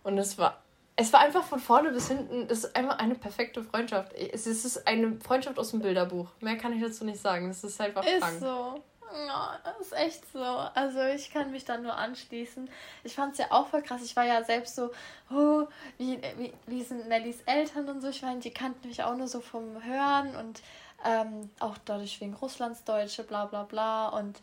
[0.03, 0.61] Und es war,
[0.95, 4.13] es war einfach von vorne bis hinten, das ist einfach eine perfekte Freundschaft.
[4.13, 6.27] Es ist eine Freundschaft aus dem Bilderbuch.
[6.41, 7.49] Mehr kann ich dazu nicht sagen.
[7.49, 8.39] Es ist einfach ist krank.
[8.39, 8.81] so.
[9.13, 10.43] Ja, das ist echt so.
[10.43, 12.69] Also ich kann mich da nur anschließen.
[13.03, 14.03] Ich fand es ja auch voll krass.
[14.03, 14.91] Ich war ja selbst so,
[15.29, 18.09] oh, wie, wie, wie sind Nellys Eltern und so.
[18.09, 20.61] Ich meine, die kannten mich auch nur so vom Hören und
[21.05, 24.09] ähm, auch dadurch wegen Russlandsdeutsche, bla bla bla.
[24.09, 24.39] Und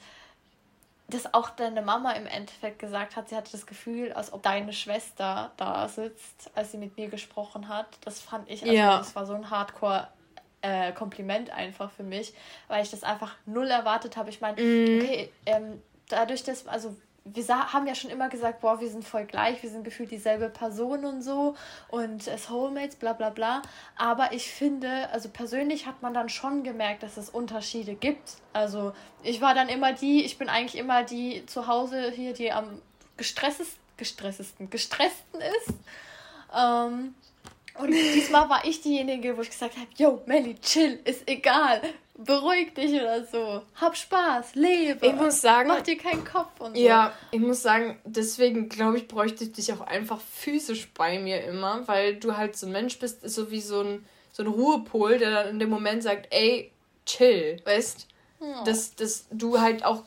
[1.08, 4.74] dass auch deine Mama im Endeffekt gesagt hat, sie hatte das Gefühl, als ob deine
[4.74, 7.86] Schwester da sitzt, als sie mit mir gesprochen hat.
[8.04, 8.98] Das fand ich, also ja.
[8.98, 10.08] das war so ein Hardcore
[10.68, 12.34] äh, Kompliment einfach für mich,
[12.68, 14.30] weil ich das einfach null erwartet habe.
[14.30, 15.00] Ich meine, mm.
[15.00, 19.24] okay, ähm, dadurch, dass, also wir haben ja schon immer gesagt, boah, wir sind voll
[19.24, 21.54] gleich, wir sind gefühlt dieselbe Person und so
[21.88, 23.62] und Soulmates, bla bla bla.
[23.96, 28.36] Aber ich finde, also persönlich hat man dann schon gemerkt, dass es Unterschiede gibt.
[28.52, 32.50] Also ich war dann immer die, ich bin eigentlich immer die zu Hause hier, die
[32.50, 32.80] am
[33.16, 35.74] gestresstesten, gestresstesten, gestressten ist.
[36.56, 37.14] Ähm,
[37.78, 41.80] und diesmal war ich diejenige, wo ich gesagt habe, yo, Melly, chill, ist egal.
[42.16, 43.62] Beruhig dich oder so.
[43.80, 45.06] Hab Spaß, lebe.
[45.06, 45.68] Ich muss sagen.
[45.68, 46.82] Mach dir keinen Kopf und so.
[46.82, 51.44] Ja, ich muss sagen, deswegen glaube ich, bräuchte ich dich auch einfach physisch bei mir
[51.44, 55.18] immer, weil du halt so ein Mensch bist, so wie so ein, so ein Ruhepol,
[55.18, 56.72] der dann in dem Moment sagt, ey,
[57.06, 58.08] chill, weißt?
[58.40, 58.64] Ja.
[58.64, 60.02] Dass, dass du halt auch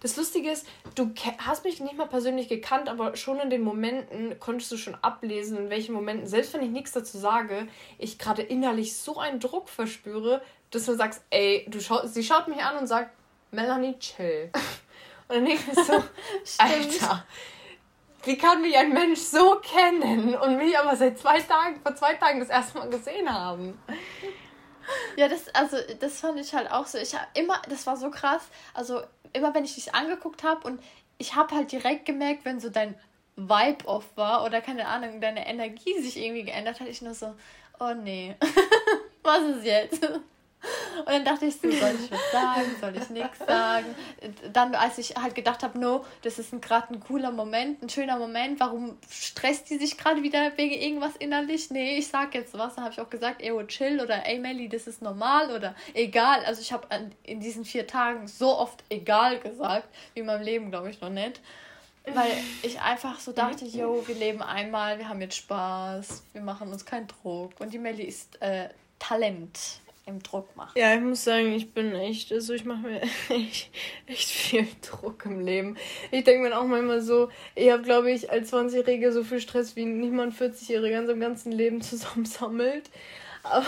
[0.00, 4.38] das Lustige ist, du hast mich nicht mal persönlich gekannt, aber schon in den Momenten
[4.40, 8.42] konntest du schon ablesen, in welchen Momenten, selbst wenn ich nichts dazu sage, ich gerade
[8.42, 12.78] innerlich so einen Druck verspüre, dass du sagst, ey, du schau sie schaut mich an
[12.78, 13.10] und sagt,
[13.50, 14.50] Melanie, chill.
[15.28, 15.92] Und dann denke ich so,
[16.58, 17.24] Alter,
[18.24, 22.14] wie kann mich ein Mensch so kennen und mich aber seit zwei Tagen, vor zwei
[22.14, 23.80] Tagen das erste Mal gesehen haben?
[25.16, 26.98] Ja, das, also, das fand ich halt auch so.
[26.98, 28.42] Ich habe immer, das war so krass.
[28.74, 30.80] Also, immer wenn ich dich angeguckt habe und
[31.18, 32.94] ich habe halt direkt gemerkt, wenn so dein
[33.36, 37.34] Vibe off war oder keine Ahnung, deine Energie sich irgendwie geändert hat, ich nur so,
[37.78, 38.34] oh nee,
[39.22, 40.08] was ist jetzt?
[40.98, 43.86] Und dann dachte ich so, soll ich was sagen, soll ich nichts sagen?
[44.52, 48.18] Dann, als ich halt gedacht habe, no, das ist gerade ein cooler Moment, ein schöner
[48.18, 51.70] Moment, warum stresst die sich gerade wieder wegen irgendwas innerlich?
[51.70, 52.74] Nee, ich sag jetzt was.
[52.74, 56.44] Dann habe ich auch gesagt, ey, chill oder ey, Melly, das ist normal oder egal.
[56.44, 56.86] Also ich habe
[57.22, 61.10] in diesen vier Tagen so oft egal gesagt, wie in meinem Leben, glaube ich, noch
[61.10, 61.40] nicht.
[62.04, 66.72] Weil ich einfach so dachte, yo, wir leben einmal, wir haben jetzt Spaß, wir machen
[66.72, 67.52] uns keinen Druck.
[67.60, 70.76] Und die Melly ist äh, Talent im Druck macht.
[70.76, 73.70] Ja, ich muss sagen, ich bin echt, also ich mache mir echt,
[74.06, 75.76] echt viel Druck im Leben.
[76.10, 79.76] Ich denke mir auch manchmal so, ich habe, glaube ich, als 20-Jährige so viel Stress
[79.76, 82.90] wie niemand 40-Jährige in seinem ganzen Leben zusammensammelt.
[83.42, 83.66] Aber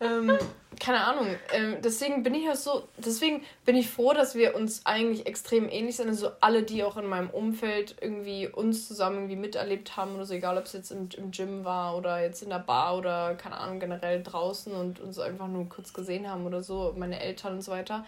[0.00, 0.38] ähm,
[0.80, 1.28] keine Ahnung.
[1.52, 5.68] Ähm, deswegen bin ich ja so, deswegen bin ich froh, dass wir uns eigentlich extrem
[5.68, 6.08] ähnlich sind.
[6.08, 10.34] Also alle, die auch in meinem Umfeld irgendwie uns zusammen irgendwie miterlebt haben oder so,
[10.34, 13.56] egal ob es jetzt im, im Gym war oder jetzt in der Bar oder keine
[13.56, 17.62] Ahnung, generell draußen und uns einfach nur kurz gesehen haben oder so, meine Eltern und
[17.62, 18.04] so weiter,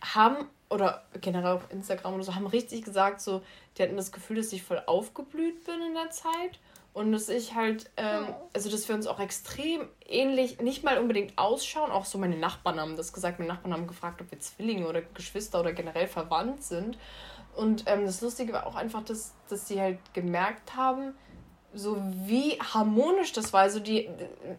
[0.00, 3.42] haben oder generell auf Instagram oder so, haben richtig gesagt, so,
[3.76, 6.58] die hatten das Gefühl, dass ich voll aufgeblüht bin in der Zeit
[6.98, 11.38] und dass ich halt, ähm, also dass wir uns auch extrem ähnlich, nicht mal unbedingt
[11.38, 11.92] ausschauen.
[11.92, 13.38] Auch so meine Nachbarn haben das gesagt.
[13.38, 16.98] Meine Nachbarn haben gefragt, ob wir Zwillinge oder Geschwister oder generell verwandt sind.
[17.54, 21.14] Und ähm, das Lustige war auch einfach, dass, dass sie halt gemerkt haben,
[21.72, 23.60] so wie harmonisch das war.
[23.60, 24.10] Also die,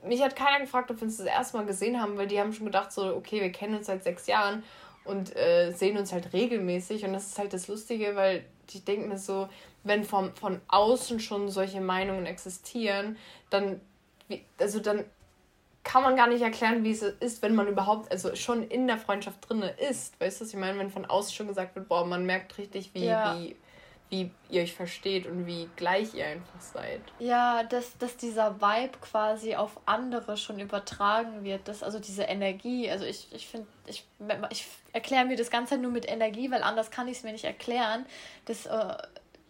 [0.06, 2.54] mich hat keiner gefragt, ob wir uns das erste Mal gesehen haben, weil die haben
[2.54, 4.64] schon gedacht, so, okay, wir kennen uns seit sechs Jahren
[5.10, 7.04] und äh, sehen uns halt regelmäßig.
[7.04, 9.50] Und das ist halt das Lustige, weil die denken mir so,
[9.84, 13.18] wenn vom, von außen schon solche Meinungen existieren,
[13.50, 13.82] dann,
[14.60, 15.06] also dann
[15.84, 18.98] kann man gar nicht erklären, wie es ist, wenn man überhaupt, also schon in der
[18.98, 20.20] Freundschaft drin ist.
[20.20, 20.78] Weißt du, was ich meine?
[20.78, 23.36] Wenn von außen schon gesagt wird, boah, man merkt richtig, wie, ja.
[23.36, 23.56] wie,
[24.10, 27.02] wie ihr euch versteht und wie gleich ihr einfach seid.
[27.20, 32.90] Ja, dass, dass dieser Vibe quasi auf andere schon übertragen wird, dass also diese Energie,
[32.90, 34.06] also ich, ich finde, ich,
[34.50, 37.46] ich erkläre mir das Ganze nur mit Energie, weil anders kann ich es mir nicht
[37.46, 38.06] erklären,
[38.46, 38.98] dass äh,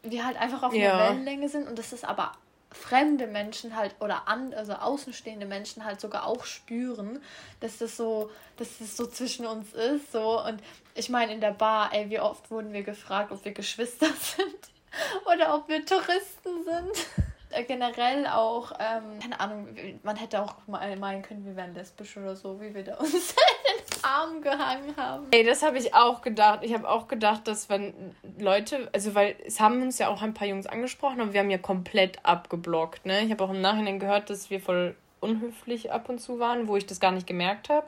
[0.04, 0.94] wir halt einfach auf ja.
[0.94, 2.34] einer Wellenlänge sind und das ist aber
[2.72, 7.22] fremde Menschen halt oder an, also außenstehende Menschen halt sogar auch spüren,
[7.60, 10.12] dass das so, dass das so zwischen uns ist.
[10.12, 10.44] So.
[10.44, 10.62] Und
[10.94, 14.70] ich meine, in der Bar, ey, wie oft wurden wir gefragt, ob wir Geschwister sind
[15.34, 17.08] oder ob wir Touristen sind.
[17.52, 22.16] Äh, generell auch, ähm, keine Ahnung, man hätte auch mal meinen können, wir wären lesbisch
[22.18, 23.14] oder so, wie wir da uns
[24.04, 25.28] Arm gehangen haben.
[25.32, 26.60] Ey, das habe ich auch gedacht.
[26.64, 27.94] Ich habe auch gedacht, dass wenn
[28.38, 31.50] Leute, also weil es haben uns ja auch ein paar Jungs angesprochen, aber wir haben
[31.50, 33.22] ja komplett abgeblockt, ne?
[33.22, 36.78] Ich habe auch im Nachhinein gehört, dass wir voll unhöflich ab und zu waren, wo
[36.78, 37.86] ich das gar nicht gemerkt habe.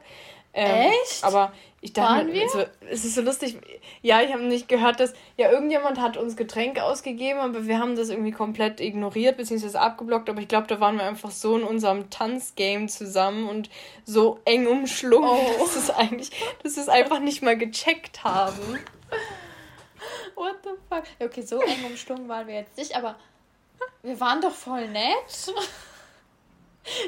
[0.53, 1.23] Ähm, Echt?
[1.23, 2.43] Aber ich dachte, Waren wir?
[2.43, 3.57] Also, es ist so lustig.
[4.01, 7.95] Ja, ich habe nicht gehört, dass ja irgendjemand hat uns Getränke ausgegeben, aber wir haben
[7.95, 9.77] das irgendwie komplett ignoriert bzw.
[9.77, 10.29] abgeblockt.
[10.29, 13.69] Aber ich glaube, da waren wir einfach so in unserem Tanzgame zusammen und
[14.05, 15.59] so eng umschlungen, oh.
[15.59, 16.31] dass es eigentlich,
[16.63, 18.79] dass wir es einfach nicht mal gecheckt haben.
[20.35, 21.03] What the fuck?
[21.19, 23.15] Okay, so eng umschlungen waren wir jetzt nicht, aber
[24.03, 25.53] wir waren doch voll nett.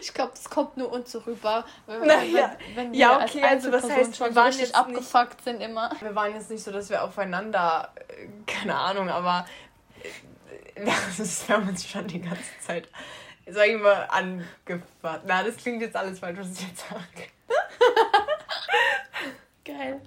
[0.01, 2.55] Ich glaube, das kommt nur uns so rüber, wenn, Na, ja.
[2.75, 5.61] wenn wir ja, okay, als also das heißt, schon wir waren richtig abgefuckt nicht, sind
[5.61, 5.91] immer.
[5.99, 9.47] Wir waren jetzt nicht so, dass wir aufeinander, äh, keine Ahnung, aber
[10.75, 10.85] äh,
[11.17, 12.87] das, wir haben uns schon die ganze Zeit,
[13.47, 15.23] sag ich mal, angefasst.
[15.25, 17.29] Na, das klingt jetzt alles falsch, was ich jetzt sage.
[19.65, 20.01] Geil.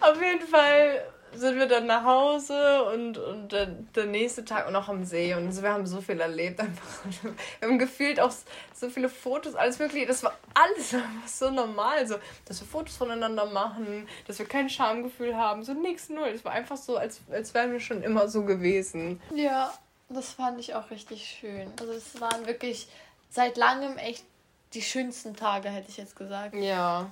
[0.00, 1.02] Auf jeden Fall
[1.34, 5.52] sind wir dann nach Hause und, und der, der nächste Tag noch am See und
[5.52, 7.04] so, wir haben so viel erlebt einfach.
[7.60, 8.32] Wir haben gefühlt auch
[8.74, 10.06] so viele Fotos, alles mögliche.
[10.06, 10.94] Das war alles
[11.38, 16.08] so normal, so, dass wir Fotos voneinander machen, dass wir kein Schamgefühl haben, so nichts
[16.08, 16.28] null.
[16.28, 19.20] Es war einfach so, als, als wären wir schon immer so gewesen.
[19.34, 19.72] Ja,
[20.08, 21.70] das fand ich auch richtig schön.
[21.80, 22.88] Also es waren wirklich
[23.30, 24.24] seit langem echt
[24.74, 26.54] die schönsten Tage, hätte ich jetzt gesagt.
[26.54, 27.10] Ja.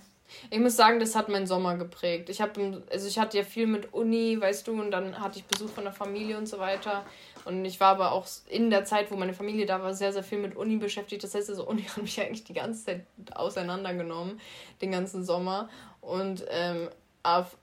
[0.51, 2.29] Ich muss sagen, das hat meinen Sommer geprägt.
[2.29, 5.45] Ich habe also ich hatte ja viel mit Uni, weißt du, und dann hatte ich
[5.45, 7.05] Besuch von der Familie und so weiter.
[7.45, 10.25] Und ich war aber auch in der Zeit, wo meine Familie da war, sehr, sehr
[10.25, 11.23] viel mit Uni beschäftigt.
[11.23, 14.41] Das heißt, also Uni hat mich eigentlich die ganze Zeit auseinandergenommen,
[14.83, 15.69] den ganzen Sommer.
[16.01, 16.89] Und ähm,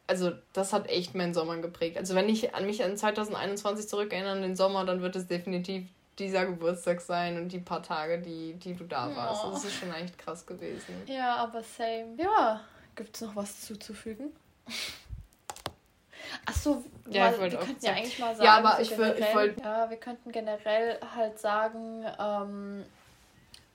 [0.08, 1.97] also das hat echt meinen Sommer geprägt.
[1.97, 5.86] Also wenn ich an mich an 2021 zurückerinnere, den Sommer, dann wird es definitiv
[6.19, 9.43] dieser Geburtstag sein und die paar Tage, die, die du da warst.
[9.45, 9.52] Oh.
[9.52, 10.95] Das ist schon echt krass gewesen.
[11.08, 12.15] Ja, aber same.
[12.17, 12.62] Ja,
[12.95, 14.32] gibt es noch was zuzufügen?
[16.45, 19.60] Achso, ja, mal, wir könnten ja eigentlich mal sagen, ja, aber so ich, generell, wollt...
[19.60, 22.86] ja, wir könnten generell halt sagen, ähm,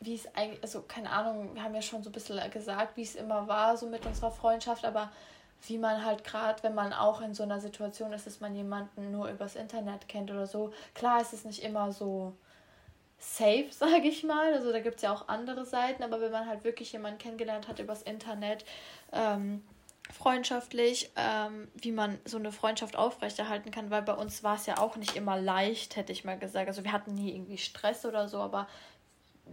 [0.01, 3.03] wie es eigentlich, also keine Ahnung, wir haben ja schon so ein bisschen gesagt, wie
[3.03, 5.11] es immer war, so mit unserer Freundschaft, aber
[5.66, 9.10] wie man halt gerade, wenn man auch in so einer Situation ist, dass man jemanden
[9.10, 10.72] nur übers Internet kennt oder so.
[10.94, 12.34] Klar ist es nicht immer so
[13.18, 14.54] safe, sage ich mal.
[14.54, 17.68] Also da gibt es ja auch andere Seiten, aber wenn man halt wirklich jemanden kennengelernt
[17.68, 18.64] hat übers Internet,
[19.12, 19.64] ähm,
[20.12, 24.78] freundschaftlich, ähm, wie man so eine Freundschaft aufrechterhalten kann, weil bei uns war es ja
[24.78, 26.68] auch nicht immer leicht, hätte ich mal gesagt.
[26.68, 28.68] Also wir hatten nie irgendwie Stress oder so, aber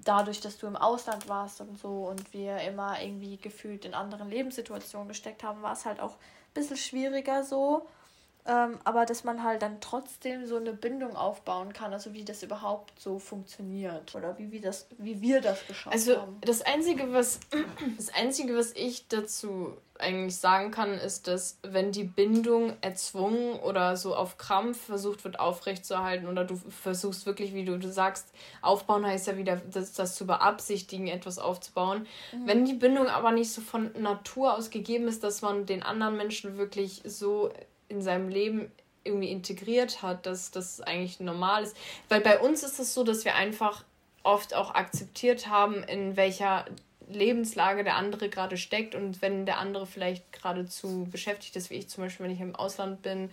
[0.04, 4.30] dadurch, dass du im Ausland warst und so und wir immer irgendwie gefühlt in anderen
[4.30, 7.88] Lebenssituationen gesteckt haben, war es halt auch ein bisschen schwieriger so.
[8.48, 12.44] Ähm, aber dass man halt dann trotzdem so eine Bindung aufbauen kann, also wie das
[12.44, 16.38] überhaupt so funktioniert oder wie, wie, das, wie wir das geschafft also, haben.
[16.46, 17.40] Also das Einzige, was
[17.98, 23.98] das Einzige, was ich dazu eigentlich sagen kann, ist, dass wenn die Bindung erzwungen oder
[23.98, 28.28] so auf Krampf versucht wird aufrechtzuerhalten oder du versuchst wirklich, wie du, du sagst,
[28.62, 32.06] aufbauen heißt ja wieder, das, das zu beabsichtigen, etwas aufzubauen.
[32.32, 32.46] Mhm.
[32.46, 36.18] Wenn die Bindung aber nicht so von Natur aus gegeben ist, dass man den anderen
[36.18, 37.52] Menschen wirklich so
[37.88, 38.72] in seinem Leben
[39.04, 41.78] irgendwie integriert hat, dass das eigentlich normal ist.
[42.10, 43.84] Weil bei uns ist es so, dass wir einfach
[44.24, 46.66] oft auch akzeptiert haben, in welcher
[47.08, 51.88] Lebenslage der andere gerade steckt und wenn der andere vielleicht geradezu beschäftigt ist, wie ich
[51.88, 53.30] zum Beispiel, wenn ich im Ausland bin,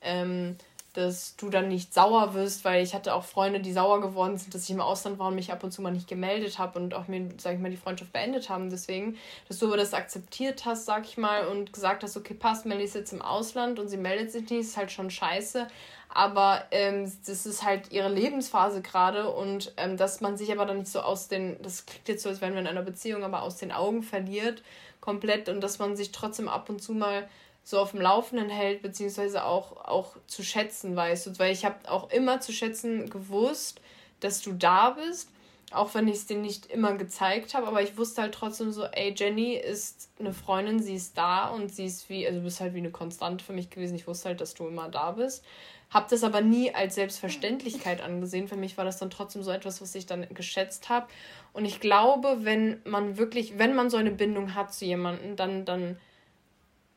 [0.00, 0.56] ähm,
[0.92, 4.54] dass du dann nicht sauer wirst, weil ich hatte auch Freunde, die sauer geworden sind,
[4.54, 6.92] dass ich im Ausland war und mich ab und zu mal nicht gemeldet habe und
[6.92, 8.68] auch mir, sag ich mal, die Freundschaft beendet haben.
[8.68, 9.16] Deswegen,
[9.48, 12.84] dass du aber das akzeptiert hast, sag ich mal, und gesagt hast, okay, passt, Melly
[12.84, 15.66] ist jetzt im Ausland und sie meldet sich nicht, ist halt schon scheiße.
[16.14, 20.78] Aber ähm, das ist halt ihre Lebensphase gerade und ähm, dass man sich aber dann
[20.78, 23.42] nicht so aus den, das klingt jetzt so, als wären wir in einer Beziehung, aber
[23.42, 24.62] aus den Augen verliert
[25.00, 27.26] komplett und dass man sich trotzdem ab und zu mal
[27.64, 31.38] so auf dem Laufenden hält, beziehungsweise auch, auch zu schätzen weißt du.
[31.38, 33.80] Weil ich habe auch immer zu schätzen gewusst,
[34.20, 35.30] dass du da bist,
[35.70, 38.84] auch wenn ich es dir nicht immer gezeigt habe, aber ich wusste halt trotzdem so,
[38.84, 42.60] ey, Jenny ist eine Freundin, sie ist da und sie ist wie, also du bist
[42.60, 43.94] halt wie eine Konstante für mich gewesen.
[43.94, 45.44] Ich wusste halt, dass du immer da bist.
[45.90, 48.48] Hab das aber nie als Selbstverständlichkeit angesehen.
[48.48, 51.06] Für mich war das dann trotzdem so etwas, was ich dann geschätzt habe.
[51.52, 55.64] Und ich glaube, wenn man wirklich, wenn man so eine Bindung hat zu jemandem, dann,
[55.66, 55.98] dann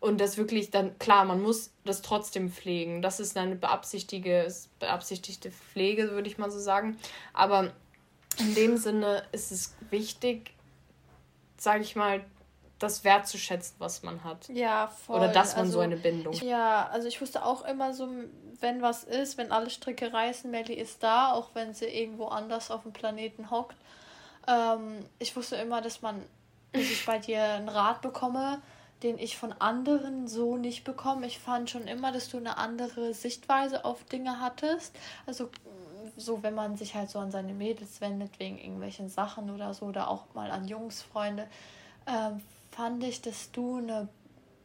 [0.06, 3.01] und das wirklich dann, klar, man muss das trotzdem pflegen.
[3.01, 6.99] Das ist eine beabsichtigte, beabsichtigte Pflege, würde ich mal so sagen.
[7.34, 7.72] Aber
[8.38, 10.53] in dem Sinne ist es wichtig,
[11.58, 12.24] sage ich mal,
[12.78, 14.47] das wertzuschätzen, was man hat.
[14.49, 15.18] Ja, voll.
[15.18, 16.34] Oder dass man also, so eine Bindung.
[16.34, 18.08] Ja, also ich wusste auch immer so,
[18.60, 22.70] wenn was ist, wenn alle Stricke reißen, Melly ist da, auch wenn sie irgendwo anders
[22.70, 23.78] auf dem Planeten hockt.
[24.47, 26.22] Ähm, ich wusste immer, dass man,
[26.74, 28.62] dass ich bei dir einen Rat bekomme,
[29.04, 31.28] den ich von anderen so nicht bekomme.
[31.28, 34.96] Ich fand schon immer, dass du eine andere Sichtweise auf Dinge hattest.
[35.26, 35.50] Also
[36.18, 39.86] so, wenn man sich halt so an seine Mädels wendet wegen irgendwelchen Sachen oder so,
[39.86, 41.48] oder auch mal an Jungsfreunde,
[42.08, 42.41] ähm,
[42.72, 44.08] fand ich, dass du eine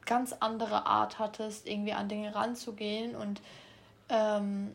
[0.07, 3.41] ganz andere Art hattest, irgendwie an Dinge ranzugehen und
[4.09, 4.75] ähm,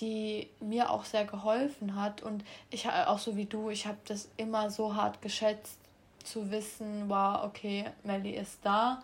[0.00, 2.22] die mir auch sehr geholfen hat.
[2.22, 5.78] Und ich auch so wie du, ich habe das immer so hart geschätzt,
[6.26, 9.02] zu wissen, war, okay, Melly ist da.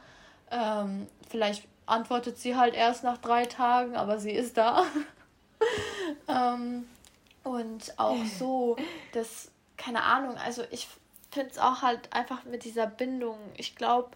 [0.51, 4.85] Ähm, vielleicht antwortet sie halt erst nach drei Tagen, aber sie ist da.
[6.29, 6.87] ähm,
[7.45, 8.77] und auch so,
[9.13, 10.89] dass, keine Ahnung, also ich
[11.31, 13.39] finde es auch halt einfach mit dieser Bindung.
[13.57, 14.11] Ich glaube,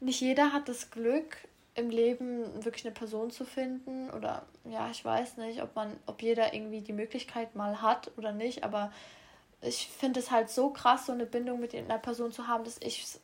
[0.00, 1.36] nicht jeder hat das Glück,
[1.76, 4.10] im Leben wirklich eine Person zu finden.
[4.10, 8.32] Oder ja, ich weiß nicht, ob man, ob jeder irgendwie die Möglichkeit mal hat oder
[8.32, 8.90] nicht, aber
[9.66, 12.78] ich finde es halt so krass, so eine Bindung mit einer Person zu haben, dass
[12.80, 13.20] ich es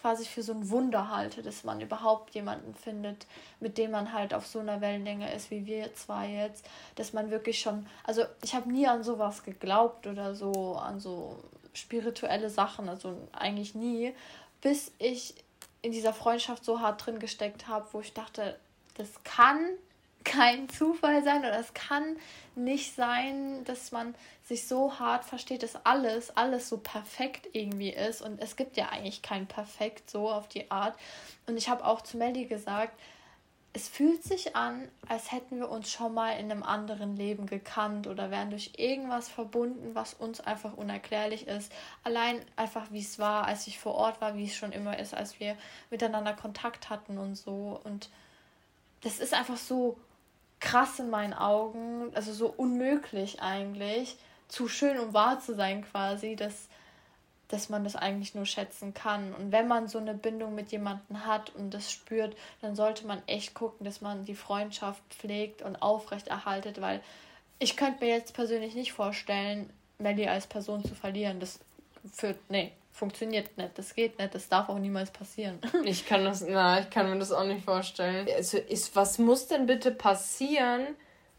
[0.00, 3.26] quasi für so ein Wunder halte, dass man überhaupt jemanden findet,
[3.60, 6.64] mit dem man halt auf so einer Wellenlänge ist, wie wir zwei jetzt,
[6.94, 11.42] dass man wirklich schon, also ich habe nie an sowas geglaubt oder so, an so
[11.74, 14.14] spirituelle Sachen, also eigentlich nie,
[14.60, 15.34] bis ich
[15.82, 18.58] in dieser Freundschaft so hart drin gesteckt habe, wo ich dachte,
[18.96, 19.58] das kann
[20.28, 22.16] kein Zufall sein oder es kann
[22.54, 24.14] nicht sein, dass man
[24.44, 28.22] sich so hart versteht, dass alles, alles so perfekt irgendwie ist.
[28.22, 30.96] Und es gibt ja eigentlich kein Perfekt so auf die Art.
[31.46, 32.98] Und ich habe auch zu Melly gesagt,
[33.72, 38.06] es fühlt sich an, als hätten wir uns schon mal in einem anderen Leben gekannt
[38.06, 41.72] oder wären durch irgendwas verbunden, was uns einfach unerklärlich ist.
[42.02, 45.14] Allein einfach, wie es war, als ich vor Ort war, wie es schon immer ist,
[45.14, 45.56] als wir
[45.90, 47.80] miteinander Kontakt hatten und so.
[47.84, 48.08] Und
[49.02, 49.96] das ist einfach so
[50.60, 54.16] krass in meinen Augen, also so unmöglich eigentlich,
[54.48, 56.68] zu schön, um wahr zu sein quasi, dass
[57.48, 59.34] dass man das eigentlich nur schätzen kann.
[59.34, 63.22] Und wenn man so eine Bindung mit jemandem hat und das spürt, dann sollte man
[63.26, 67.00] echt gucken, dass man die Freundschaft pflegt und aufrechterhaltet, weil
[67.58, 71.40] ich könnte mir jetzt persönlich nicht vorstellen, Melly als Person zu verlieren.
[71.40, 71.58] Das
[72.12, 75.60] führt, nee, funktioniert nicht, das geht nicht, das darf auch niemals passieren.
[75.84, 78.26] Ich kann das, na, ich kann mir das auch nicht vorstellen.
[78.36, 80.96] Also ist, was muss denn bitte passieren,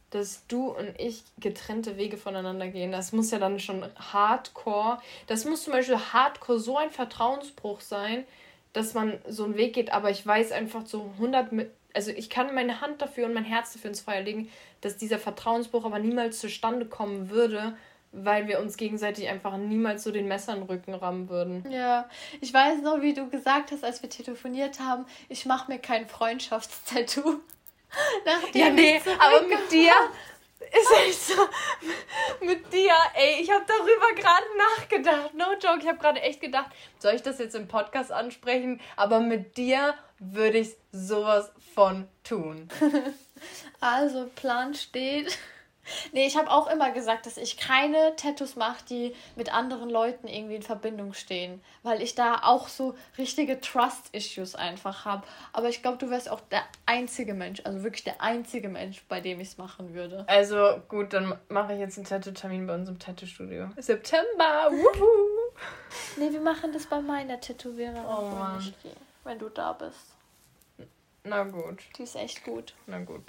[0.10, 2.92] dass du und ich getrennte Wege voneinander gehen.
[2.92, 8.26] Das muss ja dann schon hardcore, das muss zum Beispiel hardcore so ein Vertrauensbruch sein,
[8.74, 11.50] dass man so einen Weg geht, aber ich weiß einfach so 100,
[11.94, 14.50] also ich kann meine Hand dafür und mein Herz dafür ins Feuer legen,
[14.82, 17.76] dass dieser Vertrauensbruch aber niemals zustande kommen würde,
[18.12, 21.70] weil wir uns gegenseitig einfach niemals so den Messer in den Rücken rammen würden.
[21.72, 22.10] Ja,
[22.42, 26.08] ich weiß noch, wie du gesagt hast, als wir telefoniert haben, ich mache mir kein
[26.08, 27.40] Freundschaftstattoo.
[28.26, 29.94] Nachdem ja, nee, aber mit dir
[30.60, 32.46] ist echt so.
[32.46, 35.34] Mit dir, ey, ich habe darüber gerade nachgedacht.
[35.34, 38.80] No joke, ich habe gerade echt gedacht, soll ich das jetzt im Podcast ansprechen?
[38.96, 42.68] Aber mit dir würde ich sowas von tun.
[43.80, 45.38] also, Plan steht.
[46.12, 50.28] Nee, ich habe auch immer gesagt, dass ich keine Tattoos mache, die mit anderen Leuten
[50.28, 51.62] irgendwie in Verbindung stehen.
[51.84, 55.24] Weil ich da auch so richtige Trust-Issues einfach habe.
[55.54, 59.22] Aber ich glaube, du wärst auch der einzige Mensch, also wirklich der einzige Mensch, bei
[59.22, 60.26] dem ich es machen würde.
[60.28, 63.70] Also gut, dann mache ich jetzt einen Tattoo-Termin bei unserem Tattoo-Studio.
[63.78, 64.26] September!
[64.72, 65.40] Wuhu!
[66.18, 68.06] nee, wir machen das bei meiner Tätowiererin.
[68.06, 68.74] Oh Mann.
[69.24, 70.16] Wenn du da bist.
[71.24, 71.84] Na gut.
[71.98, 72.74] Die ist echt gut.
[72.88, 73.24] Na gut.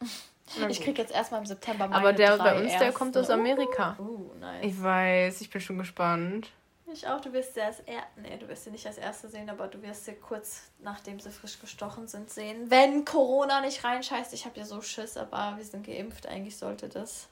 [0.68, 3.96] Ich krieg jetzt erstmal im September meine Aber der bei uns, der kommt aus Amerika.
[3.98, 4.64] Uh, nice.
[4.64, 6.50] Ich weiß, ich bin schon gespannt.
[6.92, 9.48] Ich auch, du wirst sie als er nee, du wirst sie nicht als erste sehen,
[9.48, 12.70] aber du wirst sie kurz nachdem sie frisch gestochen sind sehen.
[12.70, 16.88] Wenn Corona nicht reinscheißt, ich habe ja so Schiss, aber wir sind geimpft, eigentlich sollte
[16.88, 17.28] das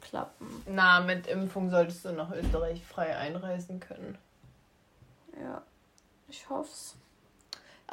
[0.00, 0.62] klappen.
[0.66, 4.18] Na, mit Impfung solltest du nach Österreich frei einreisen können.
[5.40, 5.62] Ja,
[6.28, 6.96] ich hoff's.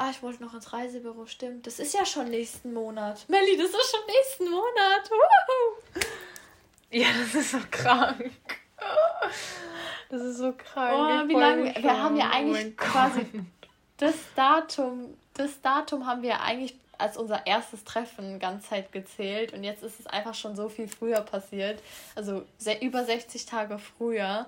[0.01, 1.67] Ah, ich wollte noch ins Reisebüro, stimmt.
[1.67, 3.27] Das ist ja schon nächsten Monat.
[3.27, 5.11] Melli, das ist schon nächsten Monat.
[5.11, 6.01] Woohoo.
[6.89, 8.31] Ja, das ist so krank.
[10.09, 11.25] Das ist so krank.
[11.25, 11.75] Oh, wie lange?
[11.75, 13.27] Wir haben ja eigentlich oh quasi
[13.97, 19.65] das Datum, das Datum haben wir eigentlich als unser erstes Treffen ganz Zeit gezählt und
[19.65, 21.83] jetzt ist es einfach schon so viel früher passiert.
[22.15, 24.47] Also sehr, über 60 Tage früher.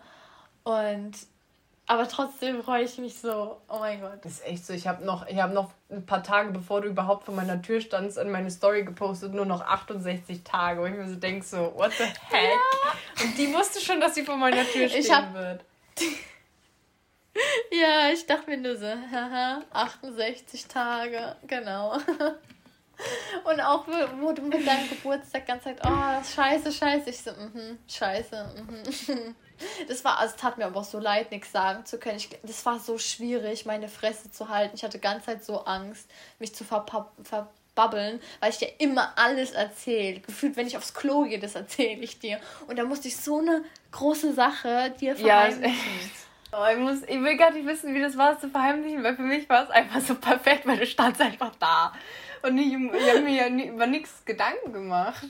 [0.63, 1.11] Und
[1.91, 3.57] Aber trotzdem freue ich mich so.
[3.67, 4.19] Oh mein Gott.
[4.23, 4.71] Das ist echt so.
[4.71, 8.17] Ich habe noch, hab noch ein paar Tage, bevor du überhaupt vor meiner Tür standst,
[8.17, 10.79] in meine Story gepostet, nur noch 68 Tage.
[10.79, 12.49] Wo ich mir so denke, so, what the heck?
[12.53, 13.25] Ja.
[13.25, 15.33] Und die wusste schon, dass sie vor meiner Tür stehen ich hab...
[15.33, 15.65] wird.
[17.71, 21.97] ja, ich dachte mir nur so, haha, 68 Tage, genau.
[23.43, 23.85] Und auch,
[24.19, 27.09] wo du mit deinem Geburtstag ganz Zeit, oh, scheiße, scheiße.
[27.09, 29.35] Ich so, mhm, scheiße, mhm.
[29.87, 32.17] Das war, also tat mir aber auch so leid, nichts sagen zu können.
[32.17, 34.75] Ich, das war so schwierig, meine Fresse zu halten.
[34.75, 36.09] Ich hatte ganz Zeit so Angst,
[36.39, 40.19] mich zu verbabbeln, weil ich dir immer alles erzähle.
[40.19, 42.39] Gefühlt, wenn ich aufs Klo gehe, das erzähle ich dir.
[42.67, 45.63] Und da musste ich so eine große Sache dir verheimlichen.
[45.63, 45.71] Ja,
[46.53, 49.15] Oh, ich, muss, ich will gar nicht wissen, wie das war, es zu verheimlichen, weil
[49.15, 51.93] für mich war es einfach so perfekt, weil du standst einfach da.
[52.41, 55.27] Und ich, ich habe mir ja nie, über nichts Gedanken gemacht.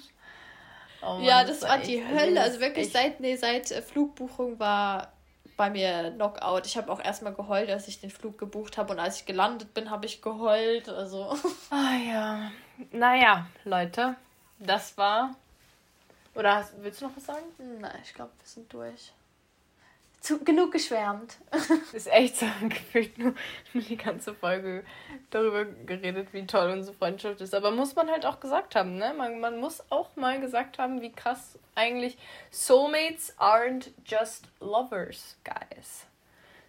[1.01, 2.41] Oh Mann, ja, das, das war die Hölle.
[2.41, 5.11] Also wirklich seit, nee, seit äh, Flugbuchung war
[5.57, 6.65] bei mir Knockout.
[6.65, 8.93] Ich habe auch erstmal geheult, als ich den Flug gebucht habe.
[8.93, 10.89] Und als ich gelandet bin, habe ich geheult.
[10.89, 11.35] Also.
[11.69, 12.51] Ah ja.
[12.91, 14.15] Naja, Leute,
[14.59, 15.35] das war.
[16.35, 17.45] Oder hast, willst du noch was sagen?
[17.79, 19.11] Nein, ich glaube, wir sind durch
[20.21, 21.37] zu, genug geschwärmt.
[21.93, 23.33] ist echt so gefühlt nur
[23.73, 24.83] die ganze Folge
[25.31, 27.53] darüber geredet, wie toll unsere Freundschaft ist.
[27.53, 29.13] Aber muss man halt auch gesagt haben, ne?
[29.17, 32.17] Man, man muss auch mal gesagt haben, wie krass eigentlich
[32.51, 36.05] Soulmates aren't just lovers, guys.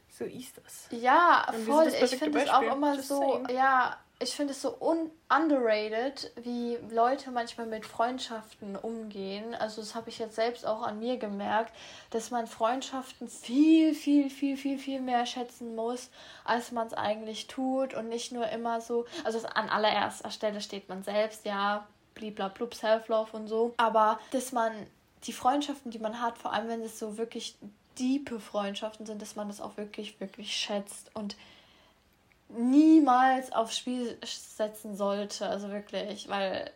[0.08, 0.88] So ist das.
[0.90, 1.88] Ja, voll.
[1.88, 3.56] Ich finde es auch immer just so, saying.
[3.56, 9.54] ja, ich finde es so un underrated, wie Leute manchmal mit Freundschaften umgehen.
[9.54, 11.74] Also das habe ich jetzt selbst auch an mir gemerkt,
[12.10, 16.10] dass man Freundschaften viel, viel, viel, viel, viel mehr schätzen muss,
[16.44, 19.06] als man es eigentlich tut und nicht nur immer so.
[19.24, 23.74] Also an allererster Stelle steht man selbst, ja, bliblablub, Self-Love und so.
[23.76, 24.72] Aber dass man
[25.24, 27.56] die Freundschaften, die man hat, vor allem wenn es so wirklich
[27.98, 31.36] diepe Freundschaften sind, dass man das auch wirklich, wirklich schätzt und
[32.56, 35.48] niemals aufs Spiel setzen sollte.
[35.48, 36.70] Also wirklich, weil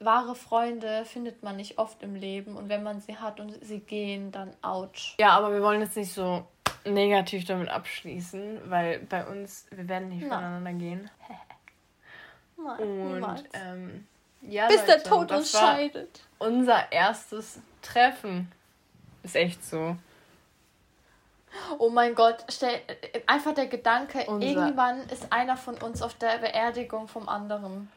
[0.00, 3.80] wahre Freunde findet man nicht oft im Leben und wenn man sie hat und sie
[3.80, 5.16] gehen, dann ouch.
[5.18, 6.46] Ja, aber wir wollen jetzt nicht so
[6.84, 11.10] negativ damit abschließen, weil bei uns, wir werden nicht voneinander gehen.
[12.56, 14.06] Nein, und ähm,
[14.42, 16.22] ja, bis Leute, der Tod uns scheidet.
[16.38, 18.50] Unser erstes Treffen
[19.22, 19.96] ist echt so.
[21.78, 22.80] Oh mein Gott, stell,
[23.26, 24.46] einfach der Gedanke, Unser.
[24.46, 27.90] irgendwann ist einer von uns auf der Beerdigung vom anderen.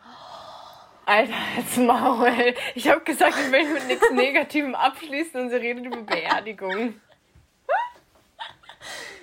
[1.05, 2.53] Alter, jetzt Maul.
[2.75, 6.99] Ich habe gesagt, ich will mit nichts Negativem abschließen und sie redet über Beerdigung.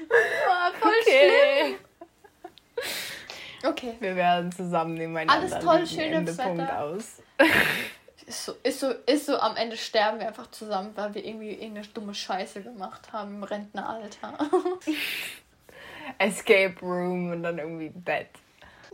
[0.08, 1.30] Boah, voll okay.
[1.64, 1.78] schlimm.
[3.64, 3.94] Okay.
[4.00, 6.80] Wir werden zusammen nebeneinander Alles toll, schönes Wetter.
[6.80, 7.22] aus.
[8.28, 11.52] Ist so, ist so, ist so, am Ende sterben wir einfach zusammen, weil wir irgendwie
[11.52, 14.38] irgendeine dumme Scheiße gemacht haben im Rentneralter.
[16.18, 18.28] Escape Room und dann irgendwie Bett.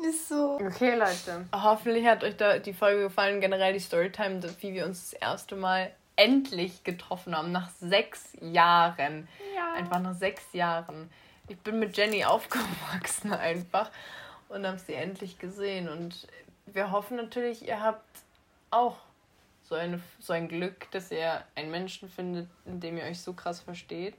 [0.08, 0.58] Ist so.
[0.60, 1.46] Okay, Leute.
[1.52, 5.56] Hoffentlich hat euch da die Folge gefallen, generell die Storytime, wie wir uns das erste
[5.56, 9.28] Mal endlich getroffen haben, nach sechs Jahren.
[9.54, 9.74] Ja.
[9.74, 11.10] Einfach nach sechs Jahren.
[11.48, 13.90] Ich bin mit Jenny aufgewachsen einfach
[14.48, 15.88] und habe sie endlich gesehen.
[15.88, 16.26] Und
[16.66, 18.04] wir hoffen natürlich, ihr habt
[18.70, 18.96] auch
[19.64, 23.32] so, eine, so ein Glück, dass ihr einen Menschen findet, in dem ihr euch so
[23.32, 24.14] krass versteht.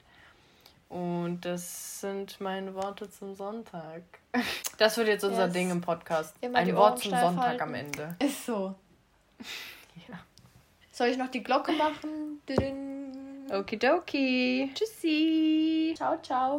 [0.89, 4.03] Und das sind meine Worte zum Sonntag.
[4.77, 5.53] Das wird jetzt unser yes.
[5.53, 6.35] Ding im Podcast.
[6.41, 7.61] Immer ein Wort zum Sonntag halten.
[7.61, 8.15] am Ende.
[8.19, 8.75] Ist so.
[10.09, 10.19] ja.
[10.91, 12.41] Soll ich noch die Glocke machen?
[13.49, 14.69] Okidoki.
[14.75, 15.93] Tschüssi.
[15.95, 16.53] Ciao, ciao.